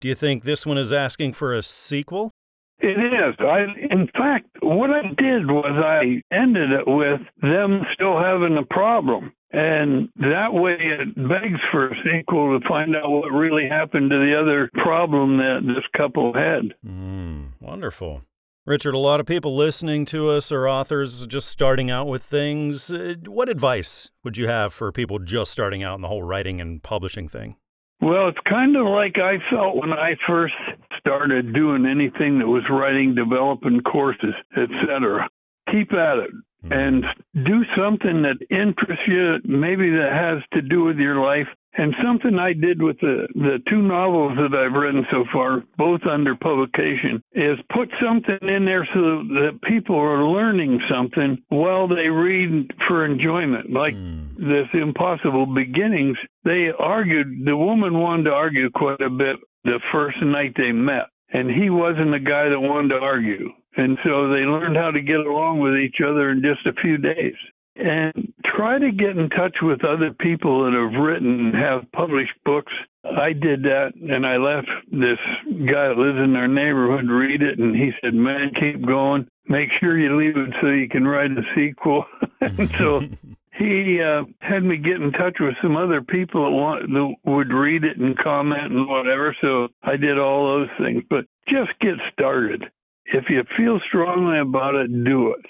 [0.00, 2.32] Do you think this one is asking for a sequel?
[2.78, 3.34] It is.
[3.38, 8.64] I, in fact, what I did was I ended it with them still having a
[8.64, 9.32] problem.
[9.52, 14.16] And that way it begs for a sequel to find out what really happened to
[14.16, 16.72] the other problem that this couple had.
[16.86, 18.22] Mm, wonderful.
[18.64, 22.92] Richard, a lot of people listening to us are authors just starting out with things.
[22.92, 26.60] Uh, what advice would you have for people just starting out in the whole writing
[26.60, 27.56] and publishing thing?
[28.00, 30.54] Well, it's kind of like I felt when I first
[30.98, 35.28] started doing anything that was writing, developing courses, etc.
[35.70, 36.30] Keep at it
[36.64, 36.72] mm-hmm.
[36.72, 37.04] and
[37.44, 41.46] do something that interests you, maybe that has to do with your life.
[41.74, 46.00] And something I did with the, the two novels that I've written so far, both
[46.04, 52.08] under publication, is put something in there so that people are learning something while they
[52.08, 53.70] read for enjoyment.
[53.70, 54.36] Like mm.
[54.36, 60.20] this Impossible Beginnings, they argued, the woman wanted to argue quite a bit the first
[60.22, 61.06] night they met.
[61.32, 63.50] And he wasn't the guy that wanted to argue.
[63.76, 66.98] And so they learned how to get along with each other in just a few
[66.98, 67.36] days
[67.76, 72.32] and try to get in touch with other people that have written and have published
[72.44, 72.72] books.
[73.04, 77.58] I did that and I left this guy that lives in our neighborhood read it
[77.58, 79.26] and he said, Man, keep going.
[79.46, 82.04] Make sure you leave it so you can write a sequel.
[82.40, 83.00] and so
[83.58, 87.52] he uh, had me get in touch with some other people that, want, that would
[87.52, 89.34] read it and comment and whatever.
[89.40, 91.02] So I did all those things.
[91.08, 92.64] But just get started.
[93.06, 95.46] If you feel strongly about it, do it.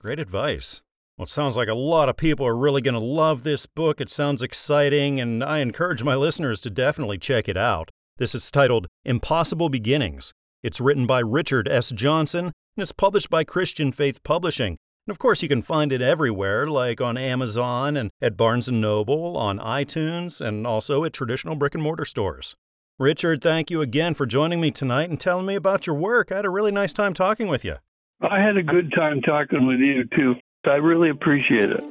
[0.00, 0.82] Great advice.
[1.18, 4.00] Well, it sounds like a lot of people are really going to love this book.
[4.00, 7.90] It sounds exciting, and I encourage my listeners to definitely check it out.
[8.18, 10.32] This is titled Impossible Beginnings.
[10.62, 11.90] It's written by Richard S.
[11.90, 14.76] Johnson and is published by Christian Faith Publishing.
[15.08, 18.72] And of course, you can find it everywhere, like on Amazon and at Barnes &
[18.72, 22.54] Noble, on iTunes, and also at traditional brick and mortar stores.
[22.96, 26.30] Richard, thank you again for joining me tonight and telling me about your work.
[26.30, 27.74] I had a really nice time talking with you.
[28.20, 30.34] I had a good time talking with you, too.
[30.68, 31.84] I really appreciate it.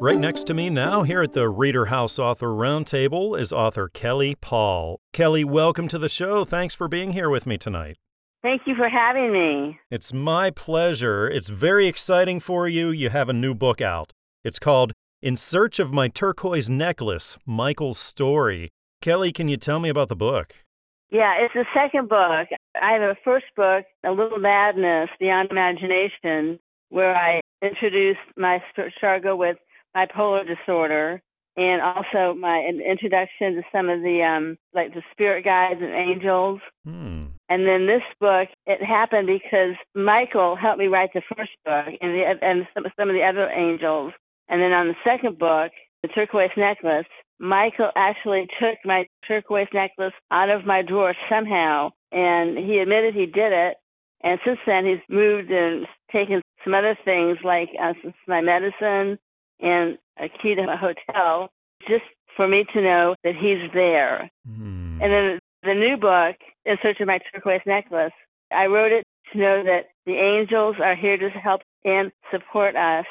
[0.00, 4.34] Right next to me now, here at the Reader House Author Roundtable, is author Kelly
[4.34, 4.98] Paul.
[5.12, 6.44] Kelly, welcome to the show.
[6.44, 7.96] Thanks for being here with me tonight.
[8.42, 9.78] Thank you for having me.
[9.92, 11.30] It's my pleasure.
[11.30, 12.90] It's very exciting for you.
[12.90, 14.10] You have a new book out.
[14.42, 18.70] It's called In Search of My Turquoise Necklace Michael's Story.
[19.00, 20.64] Kelly, can you tell me about the book?
[21.12, 22.48] Yeah, it's the second book.
[22.74, 28.62] I have a first book, A Little Madness Beyond Imagination, where I introduced my
[28.96, 29.58] struggle with
[29.94, 31.20] bipolar disorder
[31.54, 36.60] and also my introduction to some of the um like the spirit guides and angels.
[36.86, 37.24] Hmm.
[37.50, 42.14] And then this book, it happened because Michael helped me write the first book and
[42.14, 44.14] the, and some, some of the other angels.
[44.48, 45.72] And then on the second book,
[46.02, 47.04] the turquoise necklace,
[47.42, 53.26] Michael actually took my turquoise necklace out of my drawer somehow, and he admitted he
[53.26, 53.78] did it.
[54.22, 57.94] And since then, he's moved and taken some other things like uh,
[58.28, 59.18] my medicine
[59.58, 61.50] and a key to a hotel
[61.88, 62.04] just
[62.36, 64.30] for me to know that he's there.
[64.46, 65.02] Hmm.
[65.02, 68.12] And then the new book, In Search of My Turquoise Necklace,
[68.52, 73.06] I wrote it to know that the angels are here to help and support us.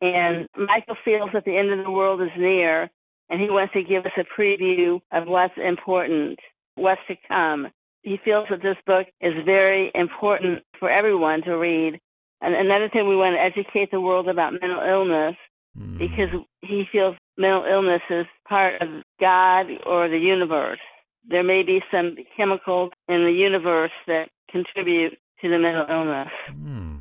[0.00, 2.88] And Michael feels that the end of the world is near,
[3.30, 6.38] and he wants to give us a preview of what's important,
[6.74, 7.68] what's to come.
[8.02, 11.98] He feels that this book is very important for everyone to read.
[12.42, 15.36] And another thing, we want to educate the world about mental illness
[15.76, 15.98] Hmm.
[15.98, 16.30] because
[16.62, 18.88] he feels mental illness is part of
[19.20, 20.80] God or the universe.
[21.28, 26.28] There may be some chemicals in the universe that contribute to the mental illness.
[26.48, 26.96] Hmm.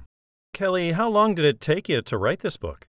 [0.54, 2.88] Kelly, how long did it take you to write this book?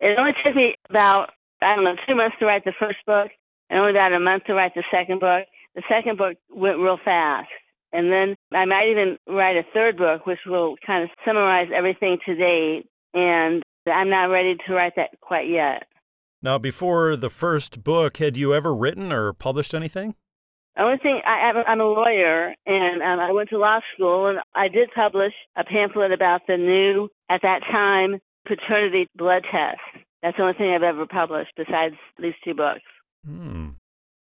[0.00, 1.30] It only took me about,
[1.62, 3.30] I don't know, two months to write the first book
[3.68, 5.46] and only about a month to write the second book.
[5.74, 7.48] The second book went real fast.
[7.92, 12.18] And then I might even write a third book, which will kind of summarize everything
[12.26, 12.84] to date.
[13.14, 15.84] And I'm not ready to write that quite yet.
[16.42, 20.14] Now, before the first book, had you ever written or published anything?
[20.78, 24.38] Only thing I, I'm, I'm a lawyer, and um, I went to law school, and
[24.54, 29.80] I did publish a pamphlet about the new, at that time, paternity blood test.
[30.22, 32.82] That's the only thing I've ever published besides these two books.
[33.24, 33.70] Hmm.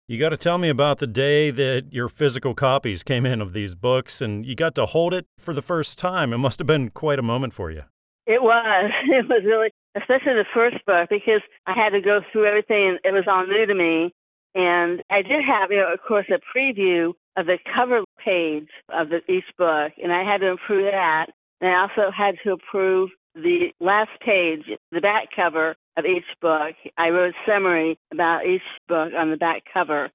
[0.07, 3.53] You got to tell me about the day that your physical copies came in of
[3.53, 6.33] these books and you got to hold it for the first time.
[6.33, 7.83] It must have been quite a moment for you.
[8.25, 8.91] It was.
[9.05, 12.97] It was really, especially the first book, because I had to go through everything.
[12.97, 14.13] and It was all new to me.
[14.55, 19.09] And I did have, you know, of course, a preview of the cover page of
[19.09, 21.27] the, each book, and I had to approve that.
[21.61, 26.75] And I also had to approve the last page, the back cover of each book.
[26.97, 30.09] I wrote a summary about each book on the back cover.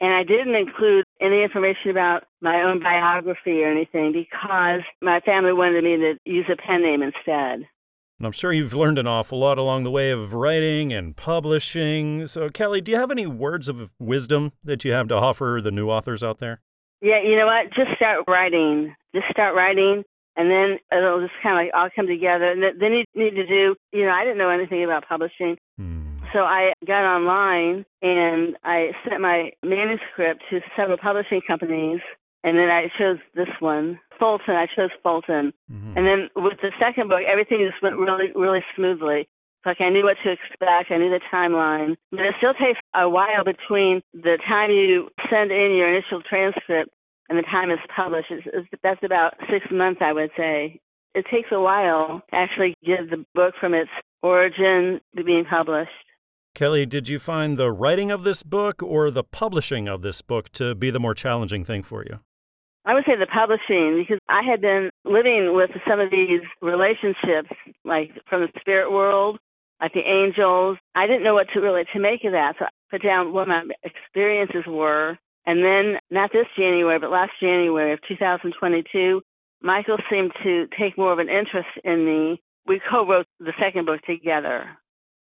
[0.00, 5.52] And I didn't include any information about my own biography or anything because my family
[5.52, 7.68] wanted me to use a pen name instead.
[8.18, 12.26] And I'm sure you've learned an awful lot along the way of writing and publishing.
[12.26, 15.70] So, Kelly, do you have any words of wisdom that you have to offer the
[15.70, 16.60] new authors out there?
[17.02, 17.72] Yeah, you know what?
[17.74, 18.94] Just start writing.
[19.14, 20.04] Just start writing,
[20.36, 22.50] and then it'll just kind of like all come together.
[22.50, 25.56] And then you need to do, you know, I didn't know anything about publishing.
[25.76, 26.18] Hmm.
[26.32, 32.00] So I got online and I sent my manuscript to several publishing companies,
[32.44, 34.54] and then I chose this one, Fulton.
[34.54, 35.96] I chose Fulton, Mhm.
[35.96, 39.28] and then with the second book, everything just went really, really smoothly.
[39.66, 43.08] Like I knew what to expect, I knew the timeline, but it still takes a
[43.08, 46.90] while between the time you send in your initial transcript
[47.30, 48.30] and the time it's published.
[48.30, 50.80] It's, it's, that's about six months, I would say.
[51.14, 53.90] It takes a while to actually get the book from its
[54.22, 55.90] origin to being published.
[56.54, 60.50] Kelly, did you find the writing of this book or the publishing of this book
[60.50, 62.18] to be the more challenging thing for you?
[62.84, 67.50] I would say the publishing because I had been living with some of these relationships,
[67.84, 69.38] like from the spirit world,
[69.80, 70.78] like the angels.
[70.96, 73.46] I didn't know what to really to make of that, so I put down what
[73.46, 75.16] my experiences were.
[75.46, 79.22] And then, not this January, but last January of 2022,
[79.62, 82.42] Michael seemed to take more of an interest in me.
[82.66, 84.66] We co-wrote the second book together.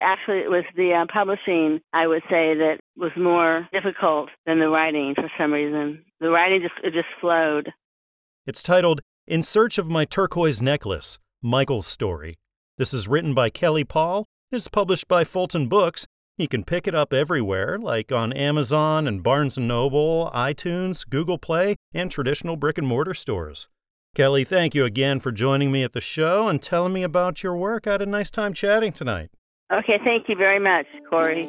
[0.01, 4.69] Actually, it was the uh, publishing, I would say, that was more difficult than the
[4.69, 6.05] writing for some reason.
[6.21, 7.73] The writing just it just flowed.
[8.47, 12.37] It's titled In Search of My Turquoise Necklace Michael's Story.
[12.77, 14.27] This is written by Kelly Paul.
[14.51, 16.07] It's published by Fulton Books.
[16.37, 21.39] You can pick it up everywhere, like on Amazon and Barnes & Noble, iTunes, Google
[21.39, 23.69] Play, and traditional brick and mortar stores.
[24.17, 27.57] Kelly, thank you again for joining me at the show and telling me about your
[27.57, 27.87] work.
[27.87, 29.31] I had a nice time chatting tonight.
[29.73, 31.49] Okay, thank you very much, Corey.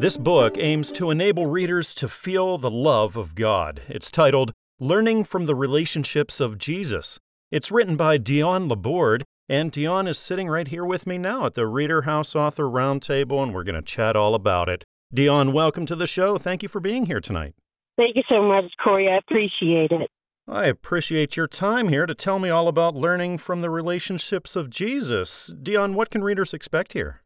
[0.00, 3.82] This book aims to enable readers to feel the love of God.
[3.88, 7.20] It's titled Learning from the Relationships of Jesus.
[7.50, 11.54] It's written by Dion Laborde, and Dion is sitting right here with me now at
[11.54, 14.84] the Reader House Author Roundtable, and we're going to chat all about it.
[15.12, 16.38] Dion, welcome to the show.
[16.38, 17.56] Thank you for being here tonight.
[17.96, 19.08] Thank you so much, Corey.
[19.08, 20.08] I appreciate it.
[20.46, 24.70] I appreciate your time here to tell me all about learning from the relationships of
[24.70, 25.52] Jesus.
[25.60, 27.22] Dion, what can readers expect here?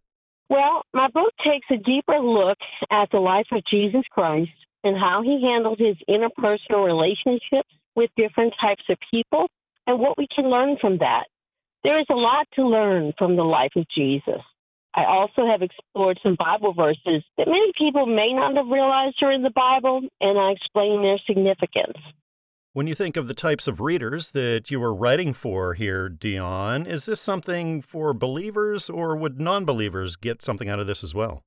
[0.48, 2.56] Well, my book takes a deeper look
[2.90, 4.52] at the life of Jesus Christ
[4.84, 9.48] and how he handled his interpersonal relationships with different types of people
[9.86, 11.24] and what we can learn from that.
[11.82, 14.40] There is a lot to learn from the life of Jesus.
[14.94, 19.32] I also have explored some Bible verses that many people may not have realized are
[19.32, 21.98] in the Bible, and I explain their significance.
[22.74, 26.86] When you think of the types of readers that you were writing for here, Dion,
[26.86, 31.14] is this something for believers or would non believers get something out of this as
[31.14, 31.42] well?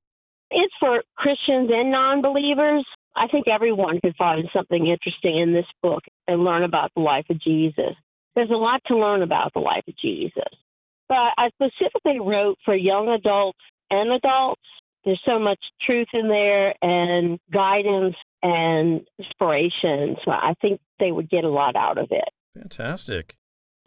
[0.51, 2.85] It's for Christians and non believers.
[3.15, 7.25] I think everyone could find something interesting in this book and learn about the life
[7.29, 7.95] of Jesus.
[8.37, 10.53] There's a lot to learn about the life of Jesus.
[11.09, 13.57] But I specifically wrote for young adults
[13.89, 14.61] and adults.
[15.03, 20.17] There's so much truth in there and guidance and inspiration.
[20.23, 22.29] So I think they would get a lot out of it.
[22.55, 23.37] Fantastic.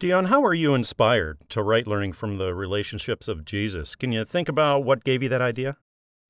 [0.01, 3.95] Dion, how are you inspired to write learning from the relationships of Jesus?
[3.95, 5.77] Can you think about what gave you that idea?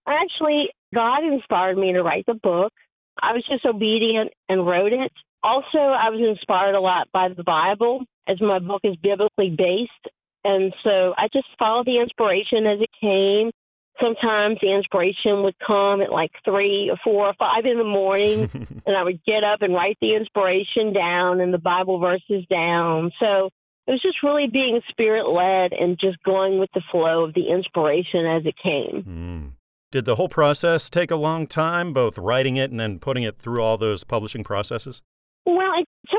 [0.06, 2.72] Actually, God inspired me to write the book.
[3.20, 5.12] I was just obedient and wrote it.
[5.44, 10.14] Also, I was inspired a lot by the Bible, as my book is biblically based.
[10.44, 13.52] And so I just followed the inspiration as it came
[14.00, 18.50] sometimes the inspiration would come at like three or four or five in the morning
[18.86, 23.12] and i would get up and write the inspiration down and the bible verses down
[23.20, 23.50] so
[23.88, 27.50] it was just really being spirit led and just going with the flow of the
[27.50, 29.52] inspiration as it came mm.
[29.92, 33.38] did the whole process take a long time both writing it and then putting it
[33.38, 35.02] through all those publishing processes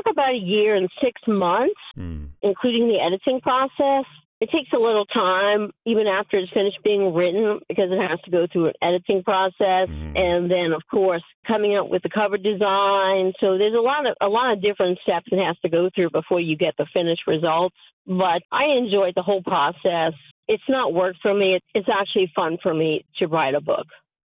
[0.03, 2.27] took about a year and six months mm.
[2.41, 4.05] including the editing process
[4.43, 8.31] it takes a little time, even after it's finished being written, because it has to
[8.31, 10.17] go through an editing process, mm-hmm.
[10.17, 13.31] and then, of course, coming up with the cover design.
[13.39, 16.09] So there's a lot of a lot of different steps it has to go through
[16.09, 17.77] before you get the finished results.
[18.05, 20.11] But I enjoyed the whole process.
[20.49, 21.61] It's not work for me.
[21.73, 23.87] It's actually fun for me to write a book.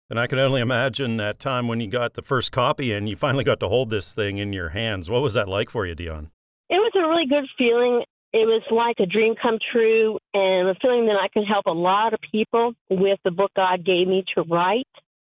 [0.08, 3.16] And I can only imagine that time when you got the first copy and you
[3.16, 5.10] finally got to hold this thing in your hands.
[5.10, 6.30] What was that like for you, Dion?
[6.70, 8.04] It was a really good feeling
[8.36, 11.70] it was like a dream come true and a feeling that I could help a
[11.70, 14.86] lot of people with the book God gave me to write.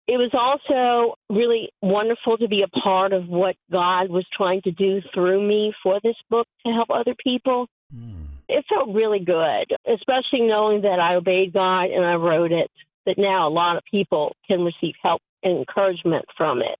[0.07, 4.71] It was also really wonderful to be a part of what God was trying to
[4.71, 7.67] do through me for this book to help other people.
[7.95, 8.25] Mm.
[8.49, 12.71] It felt really good, especially knowing that I obeyed God and I wrote it,
[13.05, 16.77] that now a lot of people can receive help and encouragement from it.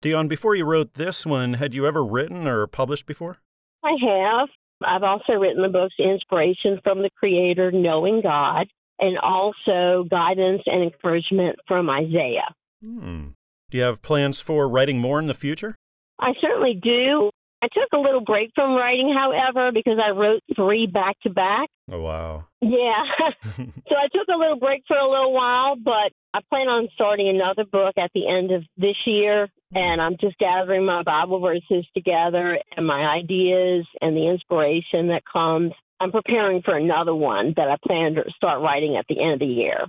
[0.00, 3.38] Dion, before you wrote this one, had you ever written or published before?
[3.84, 4.48] I have.
[4.84, 8.66] I've also written the books Inspiration from the Creator, Knowing God,
[8.98, 12.52] and also guidance and encouragement from Isaiah.
[12.84, 13.28] Hmm.
[13.70, 15.76] Do you have plans for writing more in the future?
[16.20, 17.30] I certainly do.
[17.62, 21.68] I took a little break from writing, however, because I wrote three back to back.
[21.92, 22.44] Oh, wow.
[22.60, 23.04] Yeah.
[23.54, 27.28] so I took a little break for a little while, but I plan on starting
[27.28, 29.46] another book at the end of this year.
[29.46, 29.76] Mm-hmm.
[29.76, 35.22] And I'm just gathering my Bible verses together and my ideas and the inspiration that
[35.32, 35.70] comes.
[36.00, 39.38] I'm preparing for another one that I plan to start writing at the end of
[39.38, 39.86] the year.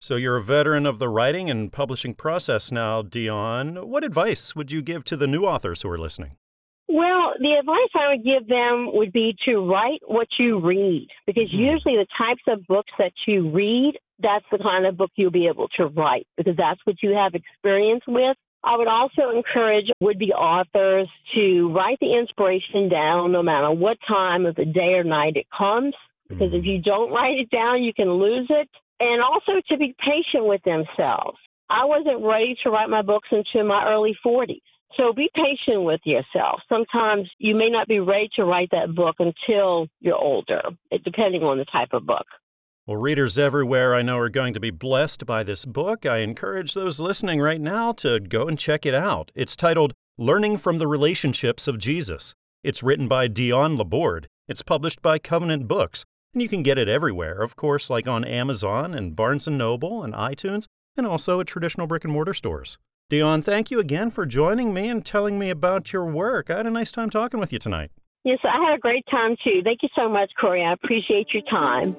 [0.00, 3.88] So you're a veteran of the writing and publishing process now, Dion.
[3.88, 6.36] What advice would you give to the new authors who are listening?
[6.88, 11.48] Well, the advice I would give them would be to write what you read because
[11.50, 11.74] mm-hmm.
[11.74, 15.48] usually the types of books that you read, that's the kind of book you'll be
[15.48, 18.36] able to write because that's what you have experience with.
[18.62, 23.98] I would also encourage would be authors to write the inspiration down no matter what
[24.06, 25.94] time of the day or night it comes
[26.28, 26.68] because if mm-hmm.
[26.68, 28.68] you don't write it down, you can lose it.
[28.98, 31.38] And also to be patient with themselves.
[31.68, 34.60] I wasn't ready to write my books until my early 40s.
[34.96, 36.60] So be patient with yourself.
[36.68, 40.62] Sometimes you may not be ready to write that book until you're older,
[41.04, 42.26] depending on the type of book.
[42.86, 46.06] Well, readers everywhere I know are going to be blessed by this book.
[46.06, 49.32] I encourage those listening right now to go and check it out.
[49.34, 52.34] It's titled Learning from the Relationships of Jesus.
[52.62, 54.28] It's written by Dion Laborde.
[54.48, 58.24] It's published by Covenant Books, and you can get it everywhere, of course, like on
[58.24, 62.78] Amazon and Barnes & Noble and iTunes, and also at traditional brick and mortar stores.
[63.08, 66.50] Dion, thank you again for joining me and telling me about your work.
[66.50, 67.92] I had a nice time talking with you tonight.
[68.24, 69.60] Yes, I had a great time too.
[69.62, 70.64] Thank you so much, Corey.
[70.64, 71.94] I appreciate your time.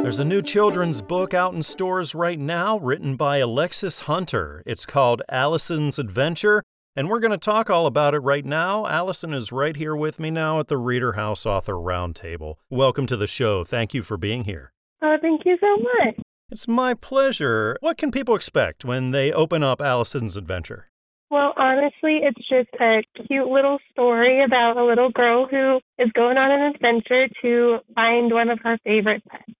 [0.00, 4.62] There's a new children's book out in stores right now written by Alexis Hunter.
[4.66, 6.62] It's called Allison's Adventure,
[6.94, 8.86] and we're going to talk all about it right now.
[8.86, 12.54] Allison is right here with me now at the Reader House Author Roundtable.
[12.70, 13.64] Welcome to the show.
[13.64, 14.72] Thank you for being here.
[15.02, 16.16] Oh, thank you so much.
[16.50, 17.76] It's my pleasure.
[17.80, 20.88] What can people expect when they open up Allison's Adventure?
[21.30, 26.36] Well, honestly, it's just a cute little story about a little girl who is going
[26.36, 29.52] on an adventure to find one of her favorite pets.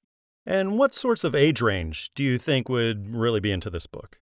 [0.44, 4.18] And what sorts of age range do you think would really be into this book?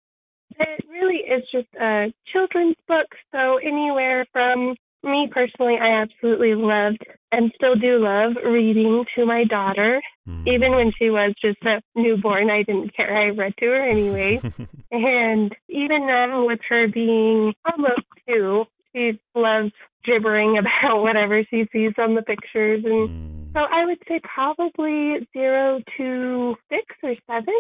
[0.59, 4.75] It really is just a children's book, so anywhere from
[5.05, 10.01] me personally, I absolutely loved and still do love reading to my daughter.
[10.29, 10.47] Mm.
[10.47, 13.17] Even when she was just a newborn, I didn't care.
[13.17, 14.41] I read to her anyway.
[14.91, 19.73] and even now, with her being almost two, she loves
[20.05, 22.85] gibbering about whatever she sees on the pictures.
[22.85, 23.53] And mm.
[23.53, 27.55] so I would say probably zero to six or seven.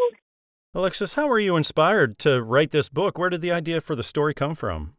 [0.76, 3.16] Alexis, how were you inspired to write this book?
[3.16, 4.94] Where did the idea for the story come from?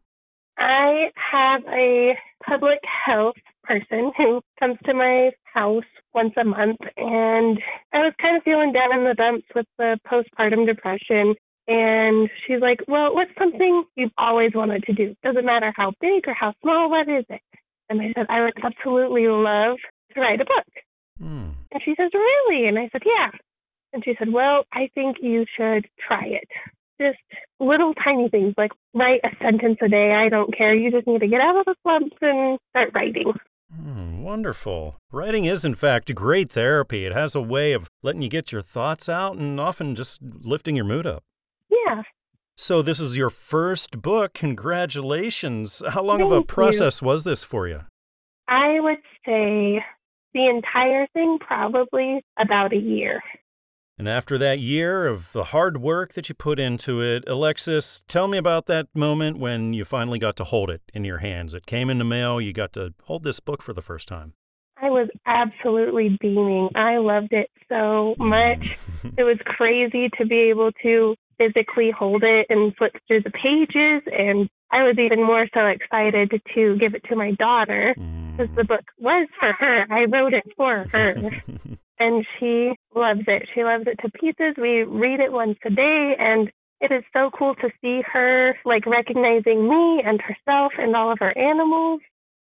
[0.58, 5.84] I have a public health person who comes to my house
[6.14, 7.58] once a month, and
[7.92, 11.34] I was kind of feeling down in the dumps with the postpartum depression.
[11.68, 15.14] And she's like, Well, what's something you've always wanted to do?
[15.22, 17.42] Doesn't matter how big or how small, what is it?
[17.88, 19.76] And I said, I would absolutely love
[20.14, 20.66] to write a book.
[21.20, 21.54] Mm.
[21.72, 22.68] And she says, Really?
[22.68, 23.30] And I said, Yeah.
[23.92, 26.48] And she said, Well, I think you should try it
[27.00, 27.18] just
[27.60, 30.12] little tiny things like write a sentence a day.
[30.12, 30.74] I don't care.
[30.74, 33.32] You just need to get out of the slumps and start writing.
[33.74, 34.96] Mm, wonderful.
[35.10, 37.04] Writing is, in fact, great therapy.
[37.04, 40.76] It has a way of letting you get your thoughts out and often just lifting
[40.76, 41.24] your mood up.
[41.68, 42.02] Yeah.
[42.56, 44.32] So, this is your first book.
[44.34, 45.82] Congratulations.
[45.88, 47.08] How long Thank of a process you.
[47.08, 47.80] was this for you?
[48.48, 49.84] I would say
[50.32, 53.22] the entire thing probably about a year.
[53.98, 58.28] And after that year of the hard work that you put into it, Alexis, tell
[58.28, 61.54] me about that moment when you finally got to hold it in your hands.
[61.54, 64.34] It came in the mail, you got to hold this book for the first time.
[64.80, 66.68] I was absolutely beaming.
[66.74, 68.62] I loved it so much.
[69.16, 74.02] it was crazy to be able to physically hold it and flip through the pages.
[74.12, 78.62] And I was even more so excited to give it to my daughter because the
[78.62, 78.68] mm.
[78.68, 79.86] book was for her.
[79.90, 81.30] I wrote it for her.
[81.98, 83.48] and she loves it.
[83.54, 84.54] She loves it to pieces.
[84.56, 88.86] We read it once a day and it is so cool to see her like
[88.86, 92.00] recognizing me and herself and all of her animals.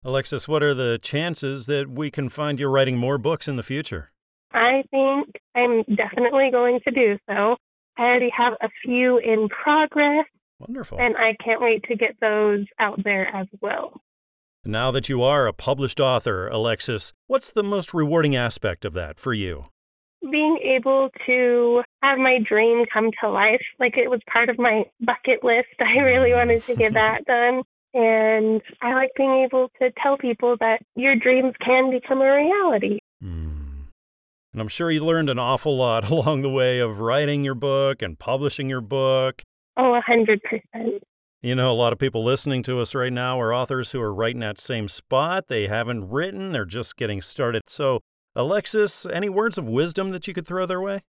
[0.04, 3.64] Alexis, what are the chances that we can find you writing more books in the
[3.64, 4.12] future?
[4.52, 7.56] I think I'm definitely going to do so.
[7.98, 10.26] I already have a few in progress.
[10.60, 11.00] Wonderful.
[11.00, 14.02] And I can't wait to get those out there as well.
[14.66, 19.20] Now that you are a published author, Alexis, what's the most rewarding aspect of that
[19.20, 19.66] for you?
[20.22, 23.62] Being able to have my dream come to life.
[23.78, 25.68] Like it was part of my bucket list.
[25.82, 27.64] I really wanted to get that done.
[27.94, 33.00] And I like being able to tell people that your dreams can become a reality.
[33.22, 33.88] Mm.
[34.54, 38.02] And I'm sure you learned an awful lot along the way of writing your book
[38.02, 39.42] and publishing your book.
[39.76, 41.04] Oh, a hundred percent.
[41.46, 44.16] You know, a lot of people listening to us right now are authors who are
[44.16, 45.50] right in that same spot.
[45.50, 47.64] They haven't written, they're just getting started.
[47.68, 48.00] So,
[48.34, 51.02] Alexis, any words of wisdom that you could throw their way?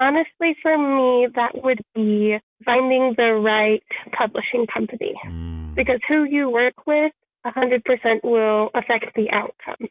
[0.00, 3.84] Honestly, for me, that would be finding the right
[4.18, 5.14] publishing company.
[5.24, 5.76] Mm.
[5.76, 7.12] Because who you work with,
[7.46, 7.80] 100%
[8.24, 9.86] will affect the outcome.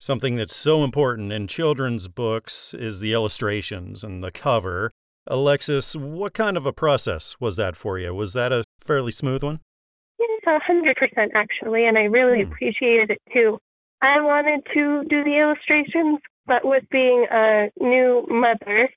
[0.00, 4.90] Something that's so important in children's books is the illustrations and the cover.
[5.28, 8.12] Alexis, what kind of a process was that for you?
[8.12, 9.60] Was that a fairly smooth one?
[10.18, 12.50] Yes, a hundred percent actually, and I really hmm.
[12.50, 13.58] appreciated it too.
[14.02, 18.88] I wanted to do the illustrations, but with being a new mother,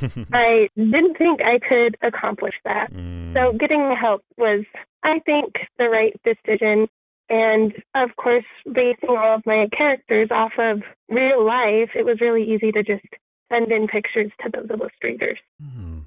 [0.32, 2.90] I didn't think I could accomplish that.
[2.92, 3.34] Mm.
[3.34, 4.64] So getting the help was,
[5.02, 6.86] I think, the right decision.
[7.28, 12.44] And of course, basing all of my characters off of real life, it was really
[12.44, 13.04] easy to just
[13.52, 15.38] send in pictures to those illustrators.
[15.60, 16.04] Mm.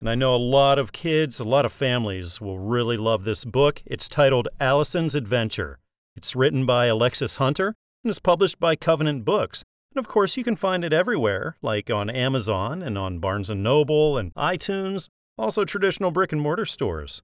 [0.00, 3.44] And I know a lot of kids, a lot of families will really love this
[3.44, 3.82] book.
[3.86, 5.78] It's titled Allison's Adventure.
[6.14, 7.74] It's written by Alexis Hunter
[8.04, 9.64] and is published by Covenant Books.
[9.92, 13.54] And of course, you can find it everywhere, like on Amazon and on Barnes &
[13.54, 17.22] Noble and iTunes, also traditional brick and mortar stores.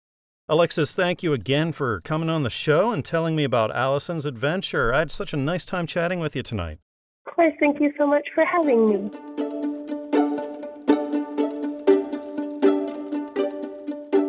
[0.49, 4.93] Alexis, thank you again for coming on the show and telling me about Allison's adventure.
[4.93, 6.79] I had such a nice time chatting with you tonight.
[7.27, 9.72] Of course, thank you so much for having me.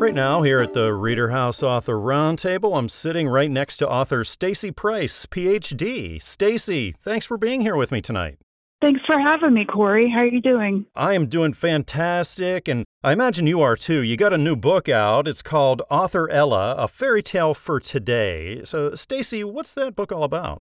[0.04, 4.26] Right now, here at the Reader House Author Roundtable, I'm sitting right next to author
[4.26, 6.22] Stacy Price, PhD.
[6.22, 8.38] Stacy, thanks for being here with me tonight.
[8.82, 10.12] Thanks for having me, Corey.
[10.12, 10.86] How are you doing?
[10.93, 14.01] I am doing fantastic, and I imagine you are too.
[14.01, 15.26] You got a new book out.
[15.26, 18.62] It's called Author Ella, A Fairy Tale for Today.
[18.66, 20.60] So, Stacy, what's that book all about?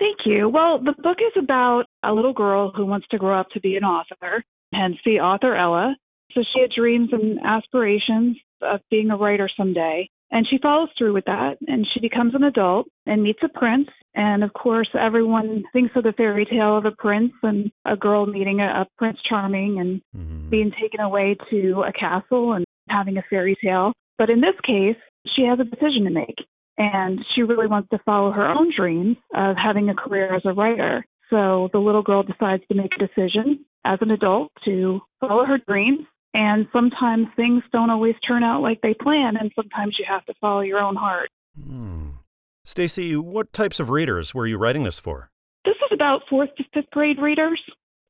[0.00, 0.48] Thank you.
[0.48, 3.76] Well, the book is about a little girl who wants to grow up to be
[3.76, 4.42] an author,
[4.74, 5.94] hence the author Ella.
[6.32, 10.08] So she had dreams and aspirations of being a writer someday.
[10.32, 13.88] And she follows through with that and she becomes an adult and meets a prince.
[14.14, 18.26] And of course, everyone thinks of the fairy tale of a prince and a girl
[18.26, 20.48] meeting a, a Prince Charming and mm-hmm.
[20.50, 23.92] being taken away to a castle and having a fairy tale.
[24.18, 24.96] But in this case,
[25.34, 26.38] she has a decision to make
[26.78, 30.52] and she really wants to follow her own dreams of having a career as a
[30.52, 31.04] writer.
[31.28, 35.58] So the little girl decides to make a decision as an adult to follow her
[35.68, 36.06] dreams.
[36.32, 40.34] And sometimes things don't always turn out like they plan, and sometimes you have to
[40.40, 41.28] follow your own heart.
[41.60, 42.10] Hmm.
[42.64, 45.30] Stacy, what types of readers were you writing this for?
[45.64, 47.60] This is about fourth to fifth grade readers.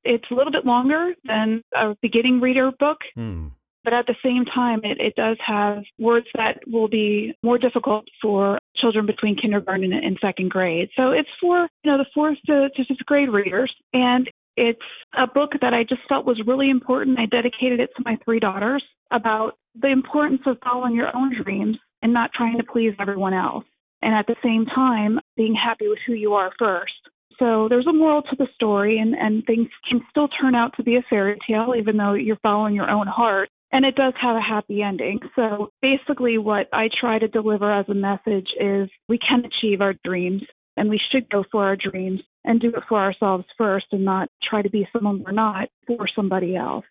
[0.05, 2.99] It's a little bit longer than a beginning reader book.
[3.15, 3.49] Hmm.
[3.83, 8.05] But at the same time, it, it does have words that will be more difficult
[8.21, 10.91] for children between kindergarten and, and second grade.
[10.97, 14.81] So it's for you know the fourth to, to fifth grade readers, and it's
[15.17, 17.19] a book that I just felt was really important.
[17.19, 21.77] I dedicated it to my three daughters about the importance of following your own dreams
[22.03, 23.65] and not trying to please everyone else.
[24.03, 26.93] And at the same time, being happy with who you are first.
[27.39, 30.83] So there's a moral to the story, and, and things can still turn out to
[30.83, 33.49] be a fairy tale, even though you're following your own heart.
[33.73, 35.21] And it does have a happy ending.
[35.37, 39.95] So basically, what I try to deliver as a message is we can achieve our
[40.05, 40.43] dreams
[40.77, 44.29] and we should go for our dreams and do it for ourselves first and not
[44.43, 46.85] try to be someone we're not for somebody else.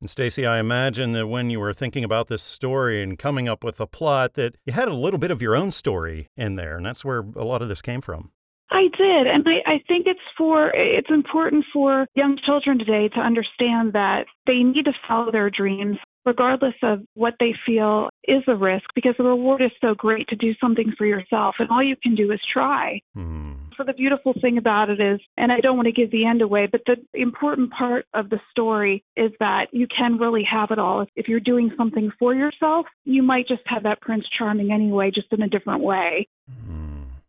[0.00, 3.64] And Stacy, I imagine that when you were thinking about this story and coming up
[3.64, 6.76] with a plot that you had a little bit of your own story in there,
[6.76, 8.30] and that's where a lot of this came from.
[8.70, 13.20] I did, and I, I think it's for it's important for young children today to
[13.20, 18.56] understand that they need to follow their dreams regardless of what they feel is a
[18.56, 21.96] risk, because the reward is so great to do something for yourself, and all you
[21.96, 23.00] can do is try.
[23.16, 23.56] Mm.
[23.76, 26.42] So, the beautiful thing about it is, and I don't want to give the end
[26.42, 30.78] away, but the important part of the story is that you can really have it
[30.78, 31.06] all.
[31.16, 35.32] If you're doing something for yourself, you might just have that Prince Charming anyway, just
[35.32, 36.28] in a different way.
[36.50, 36.84] Mm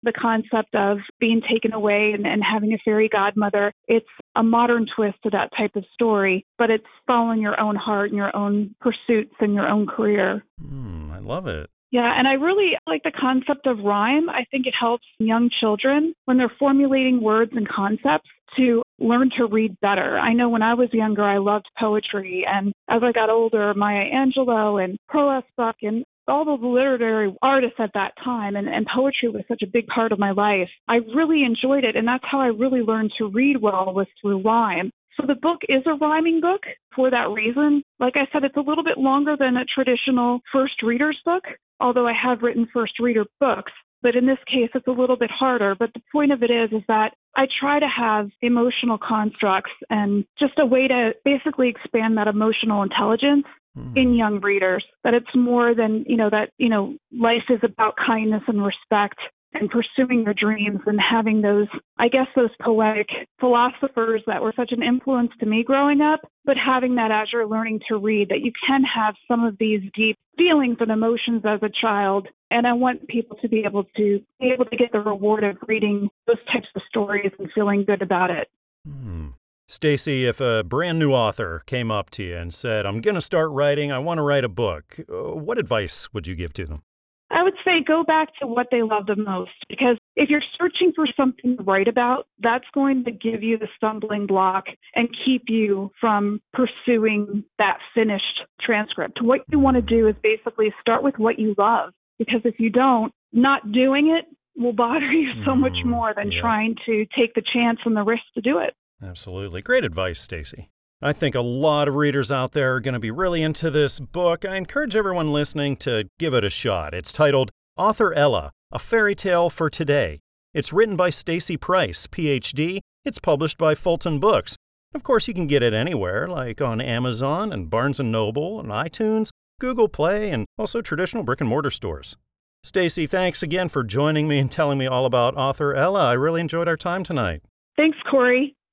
[0.06, 3.74] the concept of being taken away and, and having a fairy godmother.
[3.88, 8.10] It's a modern twist to that type of story, but it's following your own heart
[8.10, 10.44] and your own pursuits and your own career.
[10.62, 11.70] Mm, I love it.
[11.92, 14.30] Yeah, and I really like the concept of rhyme.
[14.30, 19.46] I think it helps young children when they're formulating words and concepts to learn to
[19.46, 20.18] read better.
[20.18, 24.04] I know when I was younger, I loved poetry, and as I got older, Maya
[24.12, 25.44] Angelou and Pearl S.
[25.56, 29.68] Buck and all the literary artists at that time and, and poetry was such a
[29.68, 30.70] big part of my life.
[30.88, 34.42] I really enjoyed it and that's how I really learned to read well was through
[34.42, 34.92] rhyme.
[35.20, 36.64] So the book is a rhyming book
[36.96, 37.84] for that reason.
[38.00, 41.44] Like I said, it's a little bit longer than a traditional first reader's book,
[41.80, 43.72] although I have written first reader books.
[44.02, 45.74] But in this case, it's a little bit harder.
[45.74, 50.26] But the point of it is, is that I try to have emotional constructs and
[50.38, 53.46] just a way to basically expand that emotional intelligence
[53.78, 53.98] mm.
[53.98, 57.96] in young readers that it's more than you know that you know life is about
[57.98, 59.20] kindness and respect
[59.54, 61.68] and pursuing your dreams and having those
[61.98, 63.08] i guess those poetic
[63.40, 67.48] philosophers that were such an influence to me growing up but having that as you're
[67.48, 71.60] learning to read that you can have some of these deep feelings and emotions as
[71.64, 75.00] a child and i want people to be able to be able to get the
[75.00, 78.50] reward of reading those types of stories and feeling good about it
[78.88, 79.25] mm.
[79.68, 83.22] Stacy, if a brand new author came up to you and said, I'm going to
[83.22, 86.66] start writing, I want to write a book, uh, what advice would you give to
[86.66, 86.84] them?
[87.32, 90.94] I would say go back to what they love the most because if you're searching
[90.96, 95.46] for something to write about, that's going to give you the stumbling block and keep
[95.48, 99.22] you from pursuing that finished transcript.
[99.24, 102.70] What you want to do is basically start with what you love because if you
[102.70, 106.42] don't, not doing it will bother you so much mm, more than yeah.
[106.42, 108.76] trying to take the chance and the risk to do it.
[109.04, 109.62] Absolutely.
[109.62, 110.70] Great advice, Stacy.
[111.02, 114.00] I think a lot of readers out there are going to be really into this
[114.00, 114.46] book.
[114.46, 116.94] I encourage everyone listening to give it a shot.
[116.94, 120.22] It's titled Author Ella: A Fairy Tale for Today.
[120.54, 122.80] It's written by Stacy Price, PhD.
[123.04, 124.56] It's published by Fulton Books.
[124.94, 128.70] Of course, you can get it anywhere, like on Amazon and Barnes & Noble and
[128.70, 129.30] iTunes,
[129.60, 132.16] Google Play, and also traditional brick and mortar stores.
[132.64, 136.08] Stacy, thanks again for joining me and telling me all about author Ella.
[136.10, 137.42] I really enjoyed our time tonight.
[137.76, 138.56] Thanks, Corey.